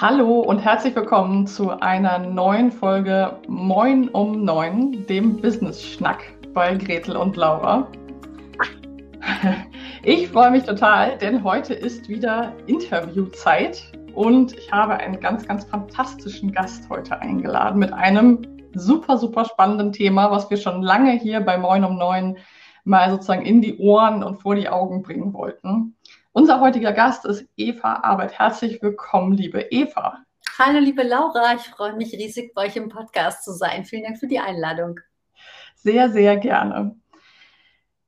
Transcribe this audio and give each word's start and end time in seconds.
Hallo 0.00 0.42
und 0.42 0.60
herzlich 0.60 0.94
willkommen 0.94 1.44
zu 1.48 1.70
einer 1.70 2.20
neuen 2.20 2.70
Folge 2.70 3.36
Moin 3.48 4.08
um 4.10 4.44
Neun, 4.44 5.04
dem 5.08 5.40
Business 5.40 5.84
Schnack 5.84 6.22
bei 6.54 6.76
Gretel 6.76 7.16
und 7.16 7.34
Laura. 7.34 7.90
Ich 10.04 10.28
freue 10.28 10.52
mich 10.52 10.62
total, 10.62 11.18
denn 11.18 11.42
heute 11.42 11.74
ist 11.74 12.08
wieder 12.08 12.52
Interviewzeit 12.68 13.90
und 14.14 14.56
ich 14.56 14.70
habe 14.70 14.94
einen 14.94 15.18
ganz, 15.18 15.48
ganz 15.48 15.64
fantastischen 15.64 16.52
Gast 16.52 16.88
heute 16.88 17.20
eingeladen 17.20 17.80
mit 17.80 17.92
einem 17.92 18.42
super, 18.74 19.18
super 19.18 19.46
spannenden 19.46 19.92
Thema, 19.92 20.30
was 20.30 20.48
wir 20.48 20.58
schon 20.58 20.80
lange 20.80 21.18
hier 21.18 21.40
bei 21.40 21.58
Moin 21.58 21.82
um 21.82 21.98
Neun 21.98 22.38
mal 22.84 23.10
sozusagen 23.10 23.44
in 23.44 23.60
die 23.60 23.76
Ohren 23.78 24.22
und 24.22 24.40
vor 24.40 24.54
die 24.54 24.68
Augen 24.68 25.02
bringen 25.02 25.32
wollten. 25.34 25.96
Unser 26.32 26.60
heutiger 26.60 26.92
Gast 26.92 27.24
ist 27.24 27.46
Eva 27.56 28.00
Arbeit. 28.02 28.38
Herzlich 28.38 28.82
willkommen, 28.82 29.32
liebe 29.32 29.62
Eva. 29.70 30.18
Hallo, 30.58 30.78
liebe 30.78 31.02
Laura. 31.02 31.54
Ich 31.54 31.62
freue 31.62 31.94
mich 31.94 32.12
riesig, 32.12 32.54
bei 32.54 32.66
euch 32.66 32.76
im 32.76 32.90
Podcast 32.90 33.44
zu 33.44 33.52
sein. 33.52 33.84
Vielen 33.84 34.04
Dank 34.04 34.18
für 34.18 34.26
die 34.26 34.38
Einladung. 34.38 35.00
Sehr, 35.74 36.10
sehr 36.10 36.36
gerne. 36.36 36.96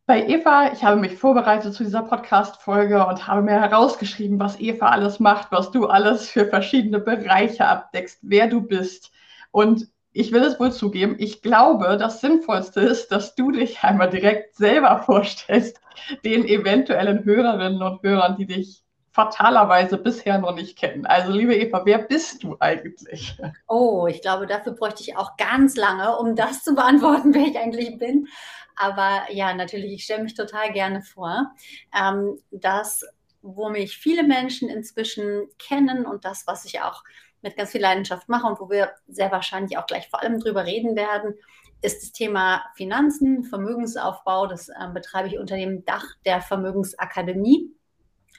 Bei 0.07 0.27
Eva, 0.27 0.73
ich 0.73 0.85
habe 0.85 1.01
mich 1.01 1.17
vorbereitet 1.17 1.73
zu 1.73 1.85
dieser 1.85 2.03
Podcast-Folge 2.03 3.07
und 3.07 3.27
habe 3.27 3.43
mir 3.43 3.61
herausgeschrieben, 3.61 4.39
was 4.39 4.61
Eva 4.61 4.89
alles 4.89 5.21
macht, 5.21 5.51
was 5.51 5.71
du 5.71 5.87
alles 5.87 6.29
für 6.29 6.47
verschiedene 6.47 6.99
Bereiche 6.99 7.67
abdeckst, 7.67 8.19
wer 8.23 8.49
du 8.49 8.61
bist. 8.61 9.13
Und 9.51 9.89
ich 10.13 10.33
will 10.33 10.43
es 10.43 10.59
wohl 10.59 10.73
zugeben, 10.73 11.17
ich 11.19 11.43
glaube, 11.43 11.97
das 11.97 12.21
Sinnvollste 12.21 12.81
ist, 12.81 13.09
dass 13.13 13.35
du 13.35 13.51
dich 13.53 13.83
einmal 13.83 14.11
direkt 14.11 14.57
selber 14.57 15.03
vorstellst, 15.05 15.81
den 16.25 16.45
eventuellen 16.47 17.25
Hörerinnen 17.25 17.83
und 17.83 18.03
Hörern, 18.03 18.37
die 18.37 18.47
dich 18.47 18.83
fatalerweise 19.13 19.99
bisher 19.99 20.39
noch 20.39 20.55
nicht 20.55 20.79
kennen. 20.79 21.05
Also, 21.07 21.33
liebe 21.33 21.55
Eva, 21.55 21.83
wer 21.85 21.99
bist 21.99 22.43
du 22.43 22.57
eigentlich? 22.61 23.37
Oh, 23.67 24.07
ich 24.07 24.23
glaube, 24.23 24.47
dafür 24.47 24.73
bräuchte 24.73 25.03
ich 25.03 25.17
auch 25.17 25.37
ganz 25.37 25.77
lange, 25.77 26.17
um 26.17 26.37
das 26.37 26.63
zu 26.63 26.75
beantworten, 26.75 27.35
wer 27.35 27.47
ich 27.47 27.59
eigentlich 27.59 27.99
bin. 27.99 28.29
Aber 28.77 29.25
ja, 29.31 29.53
natürlich, 29.53 29.93
ich 29.93 30.05
stelle 30.05 30.23
mich 30.23 30.35
total 30.35 30.73
gerne 30.73 31.03
vor. 31.03 31.53
Ähm, 31.95 32.39
das, 32.51 33.05
wo 33.43 33.69
mich 33.69 33.97
viele 33.97 34.23
Menschen 34.23 34.69
inzwischen 34.69 35.49
kennen 35.59 36.07
und 36.07 36.25
das, 36.25 36.47
was 36.47 36.65
ich 36.65 36.81
auch 36.81 37.03
mit 37.43 37.57
ganz 37.57 37.71
viel 37.71 37.81
Leidenschaft 37.81 38.29
mache 38.29 38.47
und 38.47 38.61
wo 38.61 38.71
wir 38.71 38.93
sehr 39.09 39.31
wahrscheinlich 39.31 39.79
auch 39.79 39.87
gleich 39.87 40.09
vor 40.09 40.23
allem 40.23 40.39
drüber 40.39 40.67
reden 40.67 40.97
werden, 40.97 41.35
ist 41.83 42.03
das 42.03 42.13
Thema 42.13 42.63
Finanzen, 42.75 43.45
Vermögensaufbau. 43.45 44.47
Das 44.47 44.69
äh, 44.69 44.75
betreibe 44.93 45.29
ich 45.29 45.39
unter 45.39 45.57
dem 45.57 45.85
Dach 45.85 46.05
der 46.25 46.43
Vermögensakademie. 46.43 47.71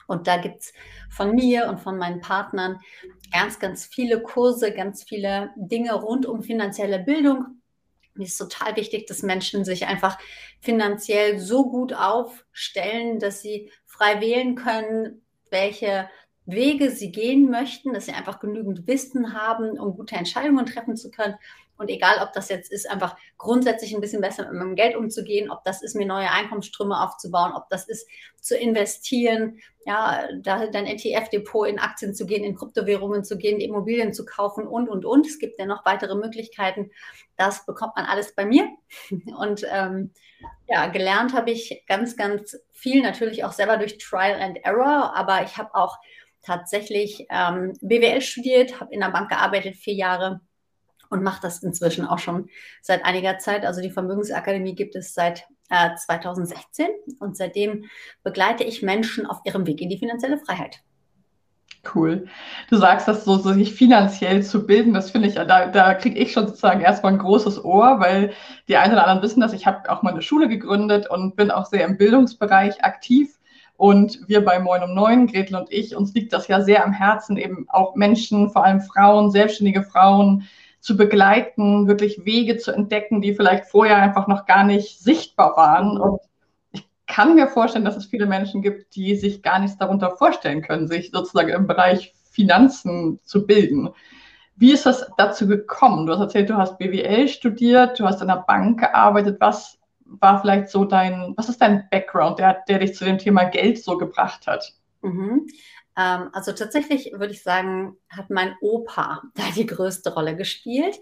Und 0.06 0.26
da 0.26 0.36
gibt 0.36 0.62
es 0.62 0.72
von 1.10 1.34
mir 1.34 1.68
und 1.68 1.80
von 1.80 1.96
meinen 1.96 2.20
Partnern 2.20 2.78
ganz, 3.32 3.58
ganz 3.58 3.86
viele 3.86 4.22
Kurse, 4.22 4.72
ganz 4.72 5.04
viele 5.04 5.50
Dinge 5.56 5.94
rund 5.94 6.26
um 6.26 6.42
finanzielle 6.42 6.98
Bildung. 6.98 7.62
Mir 8.14 8.26
ist 8.26 8.36
total 8.36 8.76
wichtig, 8.76 9.06
dass 9.06 9.22
Menschen 9.22 9.64
sich 9.64 9.86
einfach 9.86 10.18
finanziell 10.60 11.38
so 11.38 11.68
gut 11.70 11.94
aufstellen, 11.94 13.18
dass 13.18 13.40
sie 13.40 13.72
frei 13.86 14.20
wählen 14.20 14.54
können, 14.54 15.24
welche 15.50 16.08
Wege 16.44 16.90
sie 16.90 17.12
gehen 17.12 17.50
möchten, 17.50 17.92
dass 17.92 18.06
sie 18.06 18.12
einfach 18.12 18.40
genügend 18.40 18.86
Wissen 18.86 19.34
haben, 19.34 19.78
um 19.78 19.96
gute 19.96 20.16
Entscheidungen 20.16 20.66
treffen 20.66 20.96
zu 20.96 21.10
können. 21.10 21.36
Und 21.76 21.88
egal, 21.88 22.18
ob 22.22 22.32
das 22.32 22.48
jetzt 22.48 22.70
ist, 22.70 22.88
einfach 22.88 23.16
grundsätzlich 23.38 23.94
ein 23.94 24.00
bisschen 24.00 24.20
besser 24.20 24.44
mit 24.44 24.54
meinem 24.54 24.76
Geld 24.76 24.94
umzugehen, 24.94 25.50
ob 25.50 25.64
das 25.64 25.82
ist, 25.82 25.96
mir 25.96 26.06
neue 26.06 26.30
Einkommensströme 26.30 27.00
aufzubauen, 27.00 27.52
ob 27.54 27.68
das 27.70 27.88
ist, 27.88 28.08
zu 28.40 28.56
investieren, 28.56 29.58
ja, 29.84 30.28
da 30.42 30.66
dein 30.66 30.86
ETF-Depot 30.86 31.66
in 31.66 31.80
Aktien 31.80 32.14
zu 32.14 32.26
gehen, 32.26 32.44
in 32.44 32.54
Kryptowährungen 32.54 33.24
zu 33.24 33.36
gehen, 33.36 33.60
Immobilien 33.60 34.12
zu 34.12 34.24
kaufen 34.24 34.66
und, 34.66 34.88
und, 34.88 35.04
und. 35.04 35.26
Es 35.26 35.38
gibt 35.38 35.58
ja 35.58 35.66
noch 35.66 35.84
weitere 35.84 36.14
Möglichkeiten. 36.14 36.90
Das 37.36 37.66
bekommt 37.66 37.96
man 37.96 38.04
alles 38.04 38.34
bei 38.34 38.44
mir. 38.44 38.68
Und 39.36 39.66
ähm, 39.68 40.12
ja, 40.68 40.86
gelernt 40.86 41.34
habe 41.34 41.50
ich 41.50 41.84
ganz, 41.88 42.16
ganz 42.16 42.56
viel, 42.72 43.02
natürlich 43.02 43.44
auch 43.44 43.52
selber 43.52 43.76
durch 43.76 43.98
Trial 43.98 44.40
and 44.40 44.58
Error, 44.64 45.14
aber 45.16 45.42
ich 45.42 45.56
habe 45.56 45.74
auch 45.74 45.98
tatsächlich 46.42 47.26
ähm, 47.30 47.74
BWL 47.80 48.20
studiert, 48.20 48.80
habe 48.80 48.92
in 48.92 49.00
der 49.00 49.10
Bank 49.10 49.30
gearbeitet, 49.30 49.76
vier 49.76 49.94
Jahre 49.94 50.40
und 51.10 51.22
mache 51.22 51.42
das 51.42 51.62
inzwischen 51.62 52.06
auch 52.06 52.18
schon 52.18 52.48
seit 52.80 53.04
einiger 53.04 53.38
Zeit. 53.38 53.64
Also 53.64 53.80
die 53.80 53.90
Vermögensakademie 53.90 54.74
gibt 54.74 54.96
es 54.96 55.14
seit 55.14 55.46
äh, 55.68 55.94
2016 55.94 56.88
und 57.18 57.36
seitdem 57.36 57.84
begleite 58.22 58.64
ich 58.64 58.82
Menschen 58.82 59.26
auf 59.26 59.40
ihrem 59.44 59.66
Weg 59.66 59.80
in 59.80 59.88
die 59.88 59.98
finanzielle 59.98 60.38
Freiheit. 60.38 60.82
Cool. 61.94 62.28
Du 62.70 62.76
sagst 62.76 63.08
das 63.08 63.24
so, 63.24 63.36
so 63.38 63.52
sich 63.52 63.74
finanziell 63.74 64.44
zu 64.44 64.66
bilden, 64.66 64.94
das 64.94 65.10
finde 65.10 65.28
ich, 65.28 65.34
da, 65.34 65.66
da 65.66 65.94
kriege 65.94 66.16
ich 66.16 66.32
schon 66.32 66.46
sozusagen 66.46 66.80
erstmal 66.80 67.12
ein 67.12 67.18
großes 67.18 67.64
Ohr, 67.64 67.98
weil 67.98 68.32
die 68.68 68.76
einen 68.76 68.92
oder 68.92 69.02
anderen 69.02 69.22
wissen 69.22 69.40
dass 69.40 69.52
Ich 69.52 69.66
habe 69.66 69.90
auch 69.90 70.02
mal 70.02 70.12
eine 70.12 70.22
Schule 70.22 70.48
gegründet 70.48 71.10
und 71.10 71.34
bin 71.34 71.50
auch 71.50 71.66
sehr 71.66 71.84
im 71.84 71.98
Bildungsbereich 71.98 72.84
aktiv. 72.84 73.36
Und 73.82 74.28
wir 74.28 74.44
bei 74.44 74.60
Moin 74.60 74.84
um 74.84 74.94
Neun, 74.94 75.26
Gretel 75.26 75.56
und 75.56 75.72
ich, 75.72 75.96
uns 75.96 76.14
liegt 76.14 76.32
das 76.32 76.46
ja 76.46 76.60
sehr 76.60 76.84
am 76.84 76.92
Herzen, 76.92 77.36
eben 77.36 77.66
auch 77.68 77.96
Menschen, 77.96 78.48
vor 78.48 78.64
allem 78.64 78.80
Frauen, 78.80 79.32
selbstständige 79.32 79.82
Frauen 79.82 80.46
zu 80.78 80.96
begleiten, 80.96 81.88
wirklich 81.88 82.24
Wege 82.24 82.58
zu 82.58 82.70
entdecken, 82.70 83.20
die 83.20 83.34
vielleicht 83.34 83.64
vorher 83.64 83.96
einfach 83.96 84.28
noch 84.28 84.46
gar 84.46 84.62
nicht 84.62 85.00
sichtbar 85.00 85.56
waren. 85.56 85.98
Und 85.98 86.20
ich 86.70 86.84
kann 87.08 87.34
mir 87.34 87.48
vorstellen, 87.48 87.84
dass 87.84 87.96
es 87.96 88.06
viele 88.06 88.26
Menschen 88.26 88.62
gibt, 88.62 88.94
die 88.94 89.16
sich 89.16 89.42
gar 89.42 89.58
nichts 89.58 89.78
darunter 89.78 90.12
vorstellen 90.16 90.62
können, 90.62 90.86
sich 90.86 91.10
sozusagen 91.10 91.48
im 91.48 91.66
Bereich 91.66 92.14
Finanzen 92.30 93.18
zu 93.24 93.48
bilden. 93.48 93.88
Wie 94.54 94.70
ist 94.70 94.86
das 94.86 95.10
dazu 95.16 95.48
gekommen? 95.48 96.06
Du 96.06 96.12
hast 96.12 96.20
erzählt, 96.20 96.50
du 96.50 96.56
hast 96.56 96.78
BWL 96.78 97.26
studiert, 97.26 97.98
du 97.98 98.04
hast 98.04 98.22
in 98.22 98.28
der 98.28 98.44
Bank 98.46 98.78
gearbeitet. 98.78 99.38
Was 99.40 99.81
war 100.20 100.40
vielleicht 100.40 100.68
so 100.68 100.84
dein, 100.84 101.34
was 101.36 101.48
ist 101.48 101.60
dein 101.60 101.88
Background, 101.90 102.38
der, 102.38 102.62
der 102.68 102.78
dich 102.78 102.94
zu 102.94 103.04
dem 103.04 103.18
Thema 103.18 103.44
Geld 103.44 103.82
so 103.82 103.98
gebracht 103.98 104.46
hat? 104.46 104.74
Mhm. 105.02 105.46
Ähm, 105.96 106.30
also 106.32 106.52
tatsächlich 106.52 107.12
würde 107.12 107.32
ich 107.32 107.42
sagen, 107.42 107.96
hat 108.08 108.30
mein 108.30 108.54
Opa 108.60 109.22
da 109.34 109.42
die 109.54 109.66
größte 109.66 110.14
Rolle 110.14 110.36
gespielt. 110.36 111.00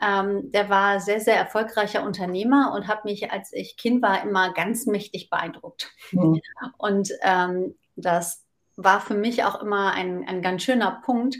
Ähm, 0.00 0.50
der 0.52 0.68
war 0.68 1.00
sehr, 1.00 1.20
sehr 1.20 1.36
erfolgreicher 1.36 2.02
Unternehmer 2.02 2.72
und 2.74 2.86
hat 2.86 3.06
mich, 3.06 3.32
als 3.32 3.52
ich 3.54 3.78
Kind 3.78 4.02
war, 4.02 4.22
immer 4.22 4.52
ganz 4.52 4.84
mächtig 4.84 5.30
beeindruckt. 5.30 5.90
Mhm. 6.12 6.40
Und 6.76 7.12
ähm, 7.22 7.76
das 7.96 8.44
war 8.76 9.00
für 9.00 9.14
mich 9.14 9.44
auch 9.44 9.62
immer 9.62 9.92
ein, 9.92 10.28
ein 10.28 10.42
ganz 10.42 10.64
schöner 10.64 11.00
Punkt, 11.02 11.38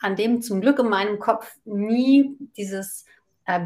an 0.00 0.16
dem 0.16 0.40
zum 0.40 0.62
Glück 0.62 0.78
in 0.78 0.88
meinem 0.88 1.18
Kopf 1.18 1.54
nie 1.66 2.36
dieses 2.56 3.04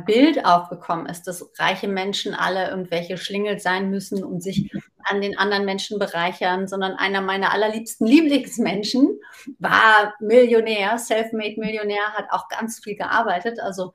Bild 0.07 0.45
aufgekommen 0.45 1.07
ist, 1.07 1.25
dass 1.25 1.51
reiche 1.59 1.89
Menschen 1.89 2.35
alle 2.35 2.71
irgendwelche 2.71 3.17
Schlingel 3.17 3.59
sein 3.59 3.91
müssen 3.91 4.23
und 4.23 4.41
sich 4.41 4.71
an 5.03 5.21
den 5.21 5.37
anderen 5.37 5.65
Menschen 5.65 5.99
bereichern, 5.99 6.69
sondern 6.69 6.93
einer 6.93 7.21
meiner 7.21 7.53
allerliebsten 7.53 8.07
Lieblingsmenschen 8.07 9.19
war 9.59 10.15
Millionär, 10.21 10.99
self-made 10.99 11.59
Millionär, 11.59 12.13
hat 12.15 12.27
auch 12.31 12.49
ganz 12.49 12.79
viel 12.79 12.95
gearbeitet. 12.95 13.59
Also 13.59 13.93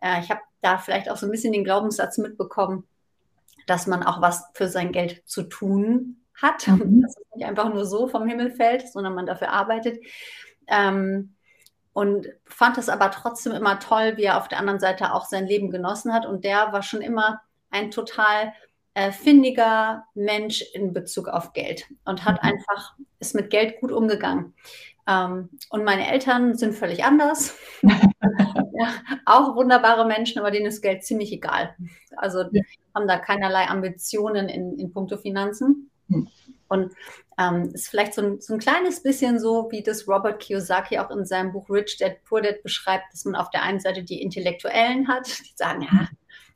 äh, 0.00 0.20
ich 0.20 0.30
habe 0.30 0.40
da 0.60 0.76
vielleicht 0.76 1.10
auch 1.10 1.16
so 1.16 1.26
ein 1.26 1.32
bisschen 1.32 1.54
den 1.54 1.64
Glaubenssatz 1.64 2.18
mitbekommen, 2.18 2.86
dass 3.66 3.86
man 3.86 4.02
auch 4.02 4.20
was 4.20 4.44
für 4.52 4.68
sein 4.68 4.92
Geld 4.92 5.22
zu 5.24 5.44
tun 5.44 6.16
hat, 6.34 6.68
mhm. 6.68 7.00
dass 7.00 7.16
es 7.16 7.34
nicht 7.34 7.46
einfach 7.46 7.72
nur 7.72 7.86
so 7.86 8.08
vom 8.08 8.28
Himmel 8.28 8.50
fällt, 8.50 8.88
sondern 8.88 9.14
man 9.14 9.24
dafür 9.24 9.50
arbeitet. 9.50 10.04
Ähm, 10.66 11.34
und 11.92 12.28
fand 12.44 12.78
es 12.78 12.88
aber 12.88 13.10
trotzdem 13.10 13.52
immer 13.52 13.78
toll, 13.80 14.16
wie 14.16 14.24
er 14.24 14.38
auf 14.38 14.48
der 14.48 14.58
anderen 14.58 14.80
Seite 14.80 15.12
auch 15.12 15.24
sein 15.24 15.46
Leben 15.46 15.70
genossen 15.70 16.12
hat. 16.12 16.26
Und 16.26 16.44
der 16.44 16.72
war 16.72 16.82
schon 16.82 17.02
immer 17.02 17.40
ein 17.70 17.90
total 17.90 18.52
äh, 18.94 19.12
findiger 19.12 20.04
Mensch 20.14 20.62
in 20.74 20.92
Bezug 20.92 21.28
auf 21.28 21.52
Geld 21.52 21.86
und 22.04 22.24
hat 22.24 22.42
mhm. 22.42 22.50
einfach, 22.50 22.94
ist 23.18 23.34
mit 23.34 23.50
Geld 23.50 23.80
gut 23.80 23.92
umgegangen. 23.92 24.54
Ähm, 25.06 25.50
und 25.70 25.84
meine 25.84 26.10
Eltern 26.10 26.56
sind 26.56 26.74
völlig 26.74 27.04
anders. 27.04 27.56
ja, 27.82 28.88
auch 29.26 29.56
wunderbare 29.56 30.06
Menschen, 30.06 30.38
aber 30.38 30.50
denen 30.50 30.66
ist 30.66 30.82
Geld 30.82 31.04
ziemlich 31.04 31.32
egal. 31.32 31.74
Also 32.16 32.42
ja. 32.50 32.62
haben 32.94 33.08
da 33.08 33.18
keinerlei 33.18 33.66
Ambitionen 33.68 34.48
in, 34.48 34.78
in 34.78 34.92
puncto 34.92 35.16
Finanzen. 35.16 35.90
Und 36.70 36.94
ähm, 37.36 37.70
ist 37.74 37.88
vielleicht 37.88 38.14
so 38.14 38.22
ein, 38.22 38.40
so 38.40 38.54
ein 38.54 38.60
kleines 38.60 39.02
bisschen 39.02 39.40
so, 39.40 39.68
wie 39.70 39.82
das 39.82 40.06
Robert 40.06 40.40
Kiyosaki 40.40 40.98
auch 40.98 41.10
in 41.10 41.26
seinem 41.26 41.52
Buch 41.52 41.68
Rich 41.68 41.98
Dad 41.98 42.22
Poor 42.24 42.40
Dad 42.40 42.62
beschreibt, 42.62 43.12
dass 43.12 43.24
man 43.24 43.34
auf 43.34 43.50
der 43.50 43.62
einen 43.62 43.80
Seite 43.80 44.04
die 44.04 44.22
Intellektuellen 44.22 45.08
hat, 45.08 45.26
die 45.26 45.52
sagen, 45.56 45.82
ja, 45.82 46.08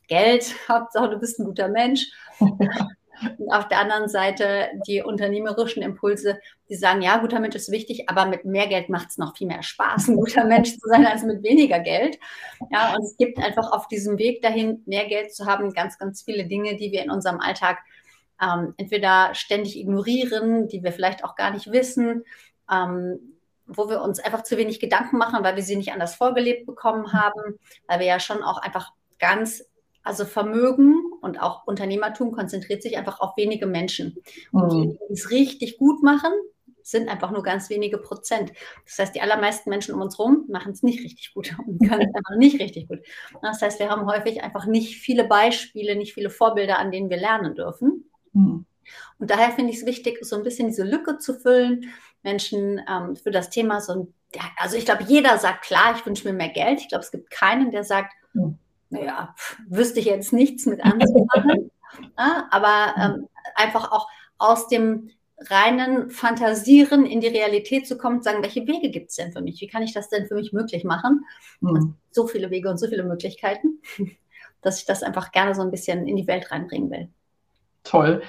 Geld, 0.07 0.55
Hauptsache 0.69 1.11
du 1.11 1.19
bist 1.19 1.39
ein 1.39 1.45
guter 1.45 1.69
Mensch. 1.69 2.07
Und 3.39 3.53
auf 3.53 3.69
der 3.69 3.79
anderen 3.79 4.09
Seite 4.09 4.69
die 4.89 5.01
unternehmerischen 5.01 5.83
Impulse, 5.83 6.41
die 6.69 6.75
sagen, 6.75 7.01
ja, 7.01 7.19
guter 7.19 7.39
Mensch 7.39 7.55
ist 7.55 7.71
wichtig, 7.71 8.09
aber 8.09 8.27
mit 8.27 8.45
mehr 8.45 8.67
Geld 8.67 8.89
macht 8.89 9.11
es 9.11 9.19
noch 9.19 9.37
viel 9.37 9.47
mehr 9.47 9.63
Spaß, 9.63 10.09
ein 10.09 10.17
guter 10.17 10.45
Mensch 10.45 10.73
zu 10.73 10.89
sein, 10.89 11.07
als 11.07 11.23
mit 11.23 11.43
weniger 11.43 11.79
Geld. 11.79 12.19
Ja, 12.71 12.95
und 12.95 13.05
es 13.05 13.17
gibt 13.17 13.39
einfach 13.39 13.71
auf 13.73 13.87
diesem 13.87 14.19
Weg 14.19 14.43
dahin, 14.43 14.83
mehr 14.87 15.07
Geld 15.07 15.33
zu 15.33 15.47
haben, 15.47 15.73
ganz, 15.73 15.97
ganz 15.97 16.23
viele 16.23 16.47
Dinge, 16.47 16.77
die 16.77 16.91
wir 16.91 17.05
in 17.05 17.11
unserem 17.11 17.41
Alltag 17.41 17.79
ähm, 18.41 18.75
entweder 18.77 19.35
ständig 19.35 19.79
ignorieren, 19.79 20.69
die 20.69 20.83
wir 20.83 20.93
vielleicht 20.93 21.25
auch 21.25 21.37
gar 21.37 21.53
nicht 21.53 21.71
wissen, 21.71 22.25
ähm, 22.71 23.19
wo 23.67 23.89
wir 23.89 24.03
uns 24.03 24.21
einfach 24.21 24.43
zu 24.43 24.57
wenig 24.57 24.81
Gedanken 24.81 25.17
machen, 25.17 25.43
weil 25.43 25.57
wir 25.57 25.63
sie 25.63 25.77
nicht 25.77 25.93
anders 25.93 26.15
vorgelebt 26.15 26.67
bekommen 26.67 27.13
haben, 27.13 27.59
weil 27.87 28.01
wir 28.01 28.07
ja 28.07 28.21
schon 28.21 28.43
auch 28.43 28.59
einfach 28.59 28.93
ganz, 29.19 29.65
also 30.03 30.27
Vermögen 30.27 30.97
und 31.23 31.41
auch 31.41 31.67
Unternehmertum 31.67 32.33
konzentriert 32.33 32.83
sich 32.83 32.99
einfach 32.99 33.21
auf 33.21 33.37
wenige 33.37 33.67
Menschen. 33.67 34.17
Und 34.53 34.73
die, 34.73 34.87
mhm. 34.89 34.99
die 35.09 35.15
es 35.15 35.31
richtig 35.31 35.79
gut 35.79 36.03
machen, 36.03 36.33
sind 36.83 37.09
einfach 37.09 37.31
nur 37.31 37.43
ganz 37.43 37.71
wenige 37.71 37.99
Prozent. 37.99 38.53
Das 38.85 38.99
heißt, 38.99 39.15
die 39.15 39.23
allermeisten 39.23 39.71
Menschen 39.71 39.95
um 39.95 40.03
uns 40.03 40.19
herum 40.19 40.45
machen 40.49 40.73
es 40.73 40.83
nicht 40.83 41.03
richtig 41.03 41.33
gut 41.33 41.57
und 41.67 41.79
können 41.79 42.09
es 42.09 42.15
einfach 42.15 42.37
nicht 42.37 42.61
richtig 42.61 42.89
gut. 42.89 43.01
Das 43.43 43.63
heißt, 43.63 43.81
wir 43.81 43.89
haben 43.89 44.07
häufig 44.07 44.43
einfach 44.43 44.67
nicht 44.67 44.97
viele 44.97 45.25
Beispiele, 45.25 45.97
nicht 45.97 46.15
viele 46.15 46.31
Vorbilder, 46.31 46.79
an 46.79 46.91
denen 46.91 47.11
wir 47.11 47.17
lernen 47.17 47.55
dürfen. 47.55 48.11
Mhm. 48.35 48.67
Und 49.19 49.31
daher 49.31 49.51
finde 49.53 49.73
ich 49.73 49.79
es 49.79 49.87
wichtig, 49.87 50.19
so 50.23 50.37
ein 50.37 50.43
bisschen 50.43 50.69
diese 50.69 50.85
Lücke 50.85 51.19
zu 51.19 51.35
füllen, 51.35 51.93
Menschen 52.23 52.81
ähm, 52.89 53.17
für 53.17 53.31
das 53.31 53.51
Thema 53.51 53.81
so 53.81 53.93
ein, 53.93 54.15
also 54.57 54.77
ich 54.77 54.85
glaube, 54.85 55.05
jeder 55.05 55.39
sagt, 55.39 55.65
klar, 55.65 55.95
ich 55.97 56.05
wünsche 56.05 56.27
mir 56.27 56.35
mehr 56.35 56.49
Geld. 56.49 56.81
Ich 56.81 56.89
glaube, 56.89 57.05
es 57.05 57.11
gibt 57.11 57.31
keinen, 57.31 57.71
der 57.71 57.85
sagt, 57.85 58.15
mhm. 58.33 58.59
naja, 58.91 59.35
pff, 59.39 59.59
wüsste 59.69 60.01
ich 60.01 60.07
jetzt 60.07 60.33
nichts 60.33 60.67
mit 60.67 60.83
anzufangen. 60.83 61.71
ja, 62.19 62.49
aber 62.51 62.95
ähm, 62.99 63.29
einfach 63.55 63.93
auch 63.93 64.09
aus 64.39 64.69
dem 64.69 65.11
reinen 65.39 66.11
Fantasieren 66.11 67.07
in 67.07 67.21
die 67.21 67.29
Realität 67.29 67.87
zu 67.87 67.99
kommen 67.99 68.17
und 68.17 68.25
sagen, 68.25 68.43
welche 68.43 68.67
Wege 68.67 68.91
gibt 68.91 69.11
es 69.11 69.17
denn 69.17 69.33
für 69.33 69.43
mich? 69.43 69.61
Wie 69.61 69.67
kann 69.67 69.83
ich 69.83 69.93
das 69.93 70.09
denn 70.09 70.27
für 70.27 70.35
mich 70.35 70.53
möglich 70.53 70.85
machen? 70.85 71.25
Mhm. 71.61 71.95
So 72.11 72.27
viele 72.27 72.51
Wege 72.51 72.71
und 72.71 72.79
so 72.79 72.89
viele 72.89 73.05
Möglichkeiten, 73.05 73.81
dass 74.63 74.79
ich 74.79 74.87
das 74.87 75.03
einfach 75.03 75.33
gerne 75.33 75.55
so 75.55 75.63
ein 75.63 75.71
bisschen 75.71 76.07
in 76.07 76.17
die 76.17 76.27
Welt 76.27 76.51
reinbringen 76.51 76.91
will. 76.91 77.09
Toll. 77.85 78.23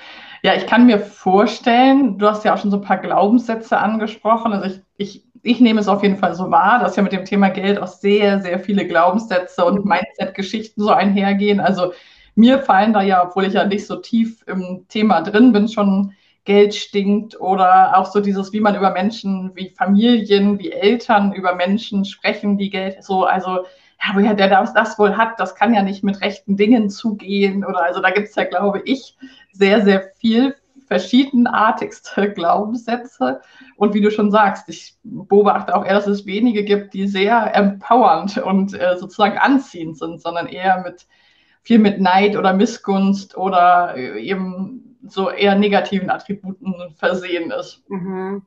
Ja, 0.43 0.53
ich 0.53 0.67
kann 0.67 0.85
mir 0.85 0.99
vorstellen, 0.99 2.17
du 2.19 2.27
hast 2.27 2.45
ja 2.45 2.53
auch 2.53 2.57
schon 2.59 2.69
so 2.69 2.77
ein 2.77 2.83
paar 2.83 2.97
Glaubenssätze 2.97 3.77
angesprochen. 3.77 4.53
Also 4.53 4.67
ich, 4.67 4.81
ich, 4.97 5.25
ich 5.41 5.59
nehme 5.59 5.79
es 5.79 5.87
auf 5.87 6.03
jeden 6.03 6.17
Fall 6.17 6.35
so 6.35 6.51
wahr, 6.51 6.79
dass 6.79 6.95
ja 6.95 7.03
mit 7.03 7.13
dem 7.13 7.25
Thema 7.25 7.49
Geld 7.49 7.79
auch 7.79 7.87
sehr, 7.87 8.41
sehr 8.41 8.59
viele 8.59 8.85
Glaubenssätze 8.85 9.65
und. 9.65 9.85
Mindset-Geschichten 9.85 10.81
so 10.81 10.89
einhergehen. 10.91 11.59
Also 11.59 11.93
mir 12.35 12.59
fallen 12.59 12.93
da 12.93 13.01
ja, 13.01 13.25
obwohl 13.25 13.45
ich 13.45 13.53
ja 13.53 13.65
nicht 13.65 13.87
so 13.87 13.95
tief 13.95 14.43
im 14.45 14.85
Thema 14.89 15.21
drin 15.21 15.51
bin, 15.51 15.67
schon 15.67 16.13
Geld 16.43 16.75
stinkt 16.75 17.39
oder 17.39 17.97
auch 17.97 18.05
so 18.05 18.19
dieses, 18.19 18.53
wie 18.53 18.59
man 18.59 18.75
über 18.75 18.91
Menschen 18.91 19.51
wie 19.55 19.69
Familien, 19.69 20.59
wie 20.59 20.71
Eltern 20.71 21.33
über 21.33 21.55
Menschen 21.55 22.05
sprechen, 22.05 22.57
die 22.57 22.69
Geld 22.69 23.03
so, 23.03 23.25
also 23.25 23.65
ja, 24.01 24.13
woher 24.13 24.33
der 24.33 24.49
das, 24.49 24.73
das 24.73 24.99
wohl 24.99 25.17
hat, 25.17 25.39
das 25.39 25.55
kann 25.55 25.73
ja 25.73 25.81
nicht 25.81 26.03
mit 26.03 26.21
rechten 26.21 26.57
Dingen 26.57 26.89
zugehen 26.89 27.65
oder 27.65 27.83
also 27.83 28.01
da 28.01 28.11
gibt 28.11 28.27
es 28.27 28.35
ja, 28.35 28.43
glaube 28.43 28.81
ich, 28.85 29.17
sehr, 29.51 29.81
sehr 29.83 30.11
viel 30.17 30.55
verschiedenartigste 30.87 32.31
Glaubenssätze. 32.35 33.41
Und 33.75 33.93
wie 33.93 34.01
du 34.01 34.11
schon 34.11 34.31
sagst, 34.31 34.69
ich 34.69 34.95
beobachte 35.03 35.75
auch 35.75 35.85
eher, 35.85 35.93
dass 35.93 36.07
es 36.07 36.25
wenige 36.25 36.63
gibt, 36.63 36.93
die 36.93 37.07
sehr 37.07 37.55
empowernd 37.55 38.37
und 38.37 38.73
äh, 38.73 38.97
sozusagen 38.97 39.37
anziehend 39.37 39.97
sind, 39.97 40.21
sondern 40.21 40.47
eher 40.47 40.81
mit 40.81 41.07
viel 41.63 41.79
mit 41.79 41.99
Neid 41.99 42.37
oder 42.37 42.53
Missgunst 42.53 43.35
oder 43.35 43.95
äh, 43.97 44.21
eben 44.21 44.97
so 45.07 45.29
eher 45.29 45.55
negativen 45.55 46.09
Attributen 46.09 46.75
versehen 46.95 47.51
ist. 47.51 47.83
Mhm. 47.89 48.43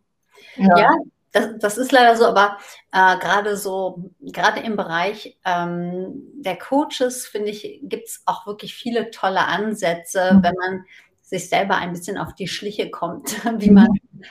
Ja. 0.56 0.78
ja. 0.78 0.90
Das, 1.32 1.58
das, 1.58 1.78
ist 1.78 1.92
leider 1.92 2.16
so, 2.16 2.26
aber 2.26 2.56
äh, 2.92 3.18
gerade 3.18 3.56
so, 3.56 4.10
gerade 4.20 4.60
im 4.60 4.76
Bereich 4.76 5.38
ähm, 5.44 6.22
der 6.36 6.56
Coaches, 6.56 7.26
finde 7.26 7.50
ich, 7.50 7.80
gibt 7.82 8.08
es 8.08 8.22
auch 8.24 8.46
wirklich 8.46 8.74
viele 8.74 9.10
tolle 9.10 9.46
Ansätze, 9.46 10.34
mhm. 10.34 10.42
wenn 10.42 10.54
man 10.54 10.84
sich 11.22 11.50
selber 11.50 11.76
ein 11.76 11.92
bisschen 11.92 12.16
auf 12.16 12.34
die 12.34 12.48
Schliche 12.48 12.90
kommt, 12.90 13.44
wie 13.60 13.70
man 13.70 13.88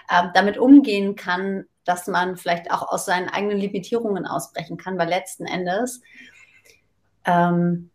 äh, 0.09 0.27
damit 0.33 0.57
umgehen 0.57 1.15
kann, 1.15 1.65
dass 1.85 2.07
man 2.07 2.35
vielleicht 2.35 2.71
auch 2.71 2.89
aus 2.89 3.05
seinen 3.05 3.29
eigenen 3.29 3.59
Limitierungen 3.59 4.25
ausbrechen 4.25 4.77
kann, 4.77 4.97
weil 4.97 5.07
letzten 5.07 5.45
Endes 5.45 6.01
ähm, 7.25 7.91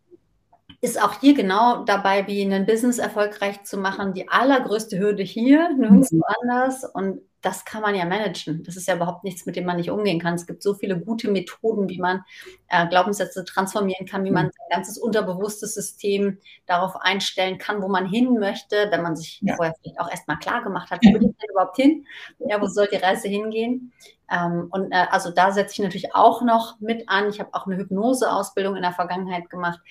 ist 0.79 1.01
auch 1.01 1.19
hier 1.19 1.33
genau 1.33 1.83
dabei, 1.85 2.27
wie 2.27 2.41
ein 2.41 2.65
Business 2.65 2.97
erfolgreich 2.97 3.63
zu 3.63 3.77
machen, 3.77 4.13
die 4.13 4.29
allergrößte 4.29 4.99
Hürde 4.99 5.23
hier, 5.23 5.69
nirgendwo 5.77 6.17
mhm. 6.17 6.23
anders. 6.41 6.83
Und 6.85 7.21
das 7.43 7.65
kann 7.65 7.81
man 7.81 7.93
ja 7.93 8.05
managen. 8.05 8.63
Das 8.63 8.77
ist 8.77 8.87
ja 8.87 8.95
überhaupt 8.95 9.25
nichts, 9.25 9.45
mit 9.45 9.57
dem 9.57 9.65
man 9.65 9.75
nicht 9.75 9.91
umgehen 9.91 10.19
kann. 10.19 10.33
Es 10.33 10.47
gibt 10.47 10.63
so 10.63 10.73
viele 10.73 10.97
gute 10.97 11.29
Methoden, 11.29 11.89
wie 11.89 11.99
man 11.99 12.23
äh, 12.69 12.87
Glaubenssätze 12.87 13.43
transformieren 13.43 14.07
kann, 14.07 14.23
wie 14.23 14.31
man 14.31 14.45
mhm. 14.45 14.51
sein 14.57 14.67
ganzes 14.77 14.97
unterbewusstes 14.97 15.73
System 15.73 16.39
darauf 16.65 16.95
einstellen 16.95 17.57
kann, 17.57 17.81
wo 17.81 17.89
man 17.89 18.07
hin 18.07 18.39
möchte, 18.39 18.87
wenn 18.91 19.01
man 19.01 19.17
sich 19.17 19.41
ja. 19.41 19.55
vorher 19.57 19.75
vielleicht 19.81 19.99
auch 19.99 20.09
erstmal 20.09 20.39
klar 20.39 20.63
gemacht 20.63 20.89
hat, 20.89 21.01
wo 21.03 21.13
will 21.13 21.29
ich 21.29 21.37
denn 21.37 21.49
überhaupt 21.51 21.75
hin? 21.75 22.05
Ja, 22.39 22.61
wo 22.61 22.67
soll 22.67 22.87
die 22.87 22.95
Reise 22.95 23.27
hingehen? 23.27 23.91
Ähm, 24.31 24.69
und 24.71 24.93
äh, 24.93 25.05
also 25.11 25.29
da 25.29 25.51
setze 25.51 25.73
ich 25.73 25.79
natürlich 25.79 26.15
auch 26.15 26.41
noch 26.43 26.79
mit 26.79 27.09
an. 27.09 27.27
Ich 27.27 27.41
habe 27.41 27.49
auch 27.53 27.67
eine 27.67 27.75
Hypnoseausbildung 27.75 28.77
in 28.77 28.83
der 28.83 28.93
Vergangenheit 28.93 29.49
gemacht 29.49 29.81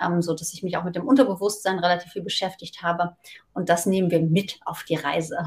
ähm, 0.00 0.22
so 0.22 0.34
dass 0.34 0.52
ich 0.52 0.62
mich 0.62 0.76
auch 0.76 0.84
mit 0.84 0.96
dem 0.96 1.06
Unterbewusstsein 1.06 1.78
relativ 1.78 2.12
viel 2.12 2.22
beschäftigt 2.22 2.82
habe. 2.82 3.16
Und 3.52 3.68
das 3.68 3.86
nehmen 3.86 4.10
wir 4.10 4.20
mit 4.20 4.58
auf 4.64 4.82
die 4.84 4.94
Reise. 4.94 5.44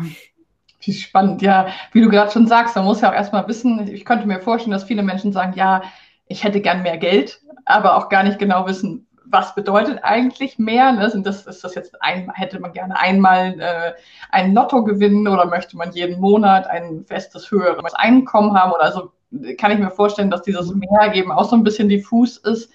Wie 0.86 0.94
spannend, 0.94 1.42
ja. 1.42 1.68
Wie 1.92 2.02
du 2.02 2.10
gerade 2.10 2.32
schon 2.32 2.48
sagst, 2.48 2.76
man 2.76 2.86
muss 2.86 3.02
ja 3.02 3.10
auch 3.10 3.16
erstmal 3.16 3.48
wissen, 3.48 3.88
ich 3.88 4.06
könnte 4.06 4.28
mir 4.28 4.40
vorstellen, 4.42 4.72
dass 4.72 4.84
viele 4.84 5.04
Menschen 5.04 5.32
sagen, 5.32 5.54
ja, 5.56 5.84
ich 6.28 6.44
hätte 6.44 6.62
gern 6.62 6.84
mehr 6.84 6.98
Geld, 6.98 7.42
aber 7.66 7.98
auch 7.98 8.10
gar 8.10 8.24
nicht 8.24 8.40
genau 8.40 8.66
wissen, 8.68 9.08
was 9.26 9.56
bedeutet 9.56 10.00
eigentlich 10.04 10.60
mehr? 10.60 10.92
Ne? 10.92 11.10
Sind 11.10 11.26
das, 11.26 11.46
ist 11.48 11.64
das 11.64 11.76
jetzt 11.76 12.02
ein, 12.02 12.32
hätte 12.34 12.60
man 12.60 12.72
gerne 12.72 12.98
einmal 13.00 13.60
äh, 13.60 13.94
einen 14.30 14.54
Lotto 14.54 14.84
gewinnen 14.84 15.28
oder 15.28 15.46
möchte 15.46 15.76
man 15.76 15.92
jeden 15.92 16.20
Monat 16.20 16.68
ein 16.68 17.04
festes 17.06 17.50
höheres 17.50 17.94
Einkommen 17.96 18.54
haben? 18.54 18.72
Oder 18.72 18.92
so 18.92 19.12
kann 19.58 19.72
ich 19.72 19.80
mir 19.80 19.90
vorstellen, 19.90 20.30
dass 20.30 20.44
dieses 20.44 20.74
Mehr 20.74 21.14
eben 21.14 21.32
auch 21.32 21.46
so 21.46 21.56
ein 21.56 21.64
bisschen 21.64 21.90
diffus 21.90 22.38
ist. 22.38 22.72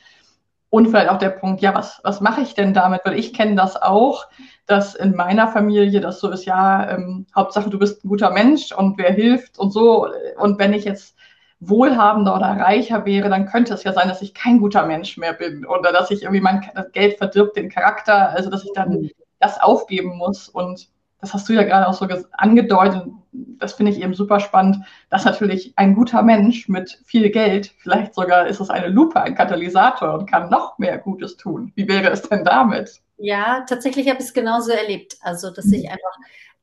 Und 0.70 0.88
vielleicht 0.88 1.09
auch 1.09 1.19
der 1.19 1.31
Punkt, 1.31 1.62
ja, 1.62 1.75
was, 1.75 2.00
was 2.05 2.20
mache 2.20 2.43
ich 2.43 2.55
denn 2.55 2.75
damit? 2.75 3.00
Weil 3.05 3.19
ich 3.19 3.32
kenne 3.32 3.55
das 3.55 3.81
auch, 3.81 4.26
dass 4.67 4.94
in 4.94 5.17
meiner 5.17 5.49
Familie 5.49 6.00
das 6.00 6.20
so 6.20 6.31
ist, 6.31 6.44
ja, 6.44 6.91
ähm, 6.91 7.26
Hauptsache 7.35 7.70
du 7.70 7.79
bist 7.79 8.05
ein 8.05 8.09
guter 8.09 8.31
Mensch 8.31 8.73
und 8.73 8.99
wer 8.99 9.12
hilft 9.12 9.59
und 9.59 9.70
so. 9.70 10.09
Und 10.37 10.59
wenn 10.59 10.75
ich 10.75 10.85
jetzt 10.85 11.17
wohlhabender 11.61 12.37
oder 12.37 12.49
reicher 12.49 13.06
wäre, 13.06 13.31
dann 13.31 13.47
könnte 13.47 13.75
es 13.75 13.82
ja 13.82 13.93
sein, 13.93 14.09
dass 14.09 14.23
ich 14.23 14.35
kein 14.35 14.59
guter 14.59 14.85
Mensch 14.87 15.17
mehr 15.17 15.32
bin 15.32 15.65
oder 15.65 15.91
dass 15.91 16.11
ich 16.11 16.23
irgendwie 16.23 16.43
mein 16.43 16.71
das 16.75 16.93
Geld 16.93 17.17
verdirbt 17.19 17.56
den 17.56 17.71
Charakter, 17.71 18.31
also 18.31 18.50
dass 18.50 18.64
ich 18.64 18.73
dann 18.75 18.91
mhm. 18.91 19.11
das 19.41 19.61
aufgeben 19.61 20.17
muss. 20.19 20.49
Und 20.49 20.88
das 21.20 21.35
hast 21.35 21.49
du 21.49 21.53
ja 21.53 21.65
gerade 21.65 21.88
auch 21.88 21.94
so 21.94 22.06
angedeutet, 22.32 23.09
das 23.32 23.75
finde 23.75 23.93
ich 23.93 24.00
eben 24.00 24.15
super 24.15 24.40
spannend, 24.40 24.85
dass 25.11 25.25
natürlich 25.25 25.73
ein 25.76 25.95
guter 25.95 26.23
Mensch 26.23 26.69
mit 26.69 27.00
viel 27.04 27.31
Geld, 27.31 27.73
vielleicht 27.78 28.14
sogar 28.14 28.47
ist 28.47 28.61
es 28.61 28.71
eine 28.71 28.88
Lupe, 28.88 29.21
ein 29.21 29.35
Katalysator 29.35 30.14
und 30.14 30.31
kann 30.31 30.49
noch 30.49 30.78
mehr 30.78 30.99
Gutes 30.99 31.37
tun. 31.37 31.73
Wie 31.75 31.88
wäre 31.88 32.11
es 32.11 32.23
denn 32.23 32.45
damit? 32.45 33.00
Ja, 33.19 33.64
tatsächlich 33.69 34.09
habe 34.09 34.21
ich 34.21 34.26
es 34.26 34.35
genauso 34.35 34.71
erlebt. 34.71 35.16
Also, 35.21 35.50
dass 35.50 35.66
ich 35.73 35.90
einfach 35.90 36.16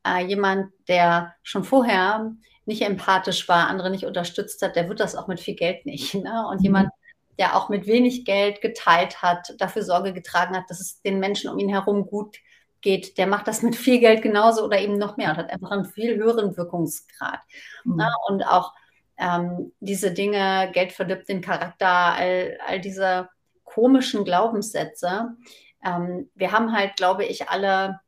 äh, 0.06 0.26
jemand, 0.26 0.72
der 0.88 1.34
schon 1.44 1.64
vorher 1.64 2.32
nicht 2.66 2.82
empathisch 2.82 3.48
war, 3.48 3.68
andere 3.68 3.90
nicht 3.90 4.06
unterstützt 4.06 4.62
hat, 4.62 4.76
der 4.76 4.88
wird 4.90 5.00
das 5.00 5.16
auch 5.16 5.28
mit 5.28 5.40
viel 5.40 5.56
Geld 5.56 5.86
nicht. 5.86 6.16
Ne? 6.16 6.48
Und 6.50 6.60
mhm. 6.60 6.64
jemand, 6.64 6.90
der 7.38 7.58
auch 7.58 7.70
mit 7.70 7.86
wenig 7.86 8.26
Geld 8.26 8.62
geteilt 8.62 9.22
hat, 9.22 9.54
dafür 9.60 9.84
Sorge 9.84 10.14
getragen 10.14 10.56
hat, 10.56 10.70
dass 10.70 10.80
es 10.80 11.02
den 11.02 11.20
Menschen 11.20 11.50
um 11.50 11.60
ihn 11.60 11.70
herum 11.70 12.06
gut 12.08 12.38
geht 12.86 13.18
der 13.18 13.26
macht 13.26 13.48
das 13.48 13.64
mit 13.64 13.76
viel 13.76 14.00
Geld 14.00 14.22
genauso 14.22 14.64
oder 14.64 14.80
eben 14.80 15.00
noch 15.00 15.18
mehr 15.18 15.32
und 15.32 15.38
hat 15.38 15.50
einfach 15.50 15.72
einen 15.72 15.86
viel 15.86 16.16
höheren 16.18 16.56
Wirkungsgrad. 16.56 17.40
Mhm. 17.84 17.96
Ne? 17.96 18.10
Und 18.28 18.44
auch 18.44 18.74
ähm, 19.18 19.74
diese 19.80 20.12
Dinge, 20.12 20.70
Geld 20.72 20.92
verdirbt 20.92 21.28
den 21.28 21.42
Charakter, 21.42 21.88
all, 21.88 22.60
all 22.66 22.80
diese 22.80 23.28
komischen 23.64 24.24
Glaubenssätze. 24.24 25.36
Ähm, 25.84 26.30
wir 26.36 26.52
haben 26.52 26.74
halt, 26.74 26.96
glaube 26.96 27.26
ich, 27.26 27.50
alle, 27.50 28.02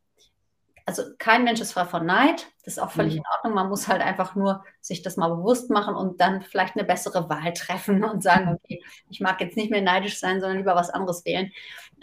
also 0.86 1.02
kein 1.18 1.44
Mensch 1.44 1.60
ist 1.60 1.74
frei 1.74 1.86
von 1.86 2.06
Neid, 2.06 2.46
das 2.64 2.74
ist 2.76 2.80
auch 2.80 2.92
völlig 2.92 3.16
mhm. 3.16 3.20
in 3.20 3.26
Ordnung. 3.36 3.54
Man 3.56 3.70
muss 3.70 3.88
halt 3.88 4.04
einfach 4.04 4.36
nur 4.36 4.64
sich 4.80 5.02
das 5.02 5.18
mal 5.18 5.30
bewusst 5.30 5.72
machen 5.72 5.96
und 5.96 6.22
dann 6.22 6.44
vielleicht 6.44 6.76
eine 6.76 6.86
bessere 6.86 7.28
Wahl 7.30 7.52
treffen 7.54 8.04
und 8.04 8.22
sagen, 8.22 8.54
okay, 8.54 8.84
ich 9.10 9.22
mag 9.22 9.42
jetzt 9.42 9.58
nicht 9.58 9.72
mehr 9.72 9.82
neidisch 9.82 10.20
sein, 10.20 10.40
sondern 10.40 10.60
lieber 10.60 10.76
was 10.76 10.92
anderes 10.92 11.26
wählen. 11.26 11.52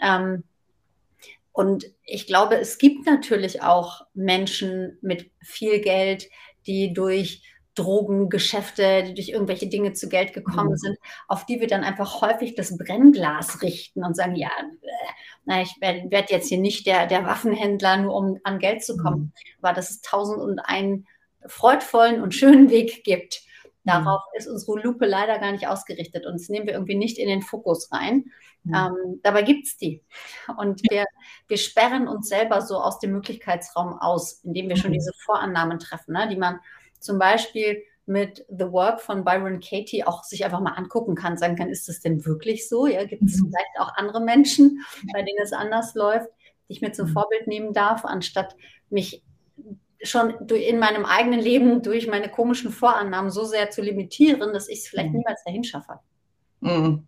Ähm, 0.01 0.43
und 1.55 1.85
ich 2.03 2.27
glaube, 2.27 2.59
es 2.59 2.77
gibt 2.77 3.05
natürlich 3.05 3.61
auch 3.61 4.01
Menschen 4.13 4.97
mit 5.01 5.31
viel 5.41 5.79
Geld, 5.79 6.27
die 6.67 6.91
durch 6.91 7.43
Drogengeschäfte, 7.75 9.03
die 9.03 9.13
durch 9.13 9.29
irgendwelche 9.29 9.67
Dinge 9.67 9.93
zu 9.93 10.09
Geld 10.09 10.33
gekommen 10.33 10.71
mhm. 10.71 10.77
sind, 10.77 10.97
auf 11.29 11.45
die 11.45 11.61
wir 11.61 11.67
dann 11.67 11.85
einfach 11.85 12.19
häufig 12.19 12.55
das 12.55 12.77
Brennglas 12.77 13.61
richten 13.61 14.03
und 14.03 14.17
sagen, 14.17 14.35
ja, 14.35 14.51
na, 15.45 15.61
ich 15.61 15.77
werde 15.79 16.11
werd 16.11 16.29
jetzt 16.29 16.49
hier 16.49 16.57
nicht 16.59 16.87
der, 16.87 17.07
der 17.07 17.23
Waffenhändler, 17.23 17.97
nur 17.97 18.15
um 18.15 18.37
an 18.43 18.59
Geld 18.59 18.83
zu 18.83 18.97
kommen, 18.97 19.21
mhm. 19.21 19.31
aber 19.61 19.73
dass 19.73 19.91
es 19.91 20.01
tausend 20.01 20.41
und 20.41 20.59
einen 20.59 21.07
freudvollen 21.47 22.21
und 22.21 22.35
schönen 22.35 22.69
Weg 22.69 23.05
gibt. 23.05 23.44
Mhm. 23.85 23.89
Darauf 23.89 24.21
ist 24.33 24.47
unsere 24.47 24.79
Lupe 24.79 25.05
leider 25.05 25.39
gar 25.39 25.51
nicht 25.51 25.67
ausgerichtet 25.67 26.25
und 26.25 26.33
das 26.33 26.49
nehmen 26.49 26.67
wir 26.67 26.73
irgendwie 26.73 26.95
nicht 26.95 27.17
in 27.17 27.29
den 27.29 27.41
Fokus 27.41 27.91
rein. 27.91 28.25
Mhm. 28.63 28.73
Ähm, 28.75 29.19
dabei 29.23 29.43
gibt 29.43 29.67
es 29.67 29.77
die. 29.77 30.03
Und 30.57 30.81
wir, 30.89 31.05
wir 31.47 31.57
sperren 31.57 32.07
uns 32.07 32.27
selber 32.27 32.61
so 32.61 32.77
aus 32.77 32.99
dem 32.99 33.11
Möglichkeitsraum 33.11 33.97
aus, 33.99 34.43
indem 34.43 34.69
wir 34.69 34.75
schon 34.75 34.89
mhm. 34.91 34.95
diese 34.95 35.11
Vorannahmen 35.23 35.79
treffen, 35.79 36.13
ne, 36.13 36.27
die 36.29 36.37
man 36.37 36.59
zum 36.99 37.19
Beispiel 37.19 37.83
mit 38.07 38.45
The 38.49 38.71
Work 38.71 39.01
von 39.01 39.23
Byron 39.23 39.59
Katie 39.59 40.03
auch 40.03 40.23
sich 40.23 40.45
einfach 40.45 40.59
mal 40.59 40.73
angucken 40.73 41.15
kann, 41.15 41.37
sagen 41.37 41.55
kann, 41.55 41.69
ist 41.69 41.87
das 41.87 42.01
denn 42.01 42.23
wirklich 42.25 42.69
so? 42.69 42.85
Ja, 42.85 43.03
gibt 43.05 43.23
es 43.23 43.39
mhm. 43.39 43.47
vielleicht 43.47 43.79
auch 43.79 43.95
andere 43.95 44.21
Menschen, 44.21 44.83
bei 45.11 45.21
denen 45.21 45.39
es 45.41 45.53
anders 45.53 45.95
läuft, 45.95 46.29
die 46.67 46.73
ich 46.73 46.81
mir 46.81 46.91
zum 46.91 47.09
mhm. 47.09 47.13
Vorbild 47.13 47.47
nehmen 47.47 47.73
darf, 47.73 48.05
anstatt 48.05 48.55
mich 48.89 49.23
schon 50.05 50.47
in 50.49 50.79
meinem 50.79 51.05
eigenen 51.05 51.39
Leben 51.39 51.81
durch 51.81 52.07
meine 52.07 52.29
komischen 52.29 52.71
Vorannahmen 52.71 53.29
so 53.29 53.43
sehr 53.43 53.69
zu 53.69 53.81
limitieren, 53.81 54.53
dass 54.53 54.69
ich 54.69 54.79
es 54.79 54.87
vielleicht 54.87 55.11
mhm. 55.11 55.17
niemals 55.17 55.43
dahin 55.43 55.63
schaffe. 55.63 55.99
Mhm. 56.61 57.07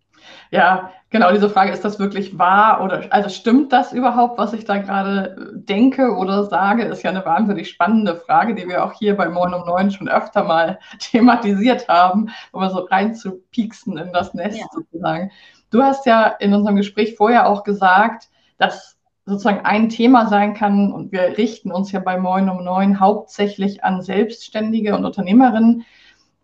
Ja, 0.50 0.92
genau, 1.10 1.32
diese 1.32 1.50
Frage, 1.50 1.72
ist 1.72 1.86
das 1.86 2.00
wirklich 2.00 2.38
wahr 2.38 2.84
oder 2.84 3.06
also 3.12 3.30
stimmt 3.30 3.72
das 3.72 3.94
überhaupt, 3.94 4.38
was 4.38 4.54
ich 4.54 4.66
da 4.66 4.77
gerade 4.77 5.36
äh, 5.36 5.60
denke 5.60 6.16
oder 6.16 6.46
sage, 6.46 6.84
ist 6.84 7.04
ja 7.04 7.10
eine 7.10 7.25
wahnsinnig 7.25 7.70
spannende 7.70 8.16
Frage, 8.16 8.56
die 8.56 8.68
wir 8.68 8.84
auch 8.84 8.94
hier 8.94 9.16
bei 9.16 9.30
Moin 9.30 9.54
um 9.54 9.66
Neun 9.66 9.92
schon 9.92 10.10
öfter 10.10 10.44
mal 10.44 10.80
thematisiert 11.00 11.88
haben, 11.88 12.30
um 12.51 12.68
so 12.70 12.80
reinzupieksen 12.80 13.98
in 13.98 14.13
das 14.13 14.34
Nest 14.34 14.60
ja. 14.60 14.66
sozusagen. 14.72 15.32
Du 15.70 15.84
hast 15.84 16.06
ja 16.06 16.27
in 16.27 16.54
unserem 16.54 16.77
Gespräch 16.77 17.16
vorher 17.16 17.48
auch 17.48 17.63
gesagt, 17.63 18.30
dass 18.58 18.97
sozusagen 19.28 19.66
ein 19.66 19.90
Thema 19.90 20.28
sein 20.28 20.54
kann 20.54 20.92
und 20.92 21.12
wir 21.12 21.38
richten 21.38 21.72
uns 21.72 21.92
ja 21.92 22.00
bei 22.00 22.18
Moin 22.18 22.50
um 22.50 22.64
Neun 22.64 23.00
hauptsächlich 23.00 23.84
an 23.84 24.02
Selbstständige 24.02 24.96
und 24.96 25.06
Unternehmerinnen, 25.06 25.86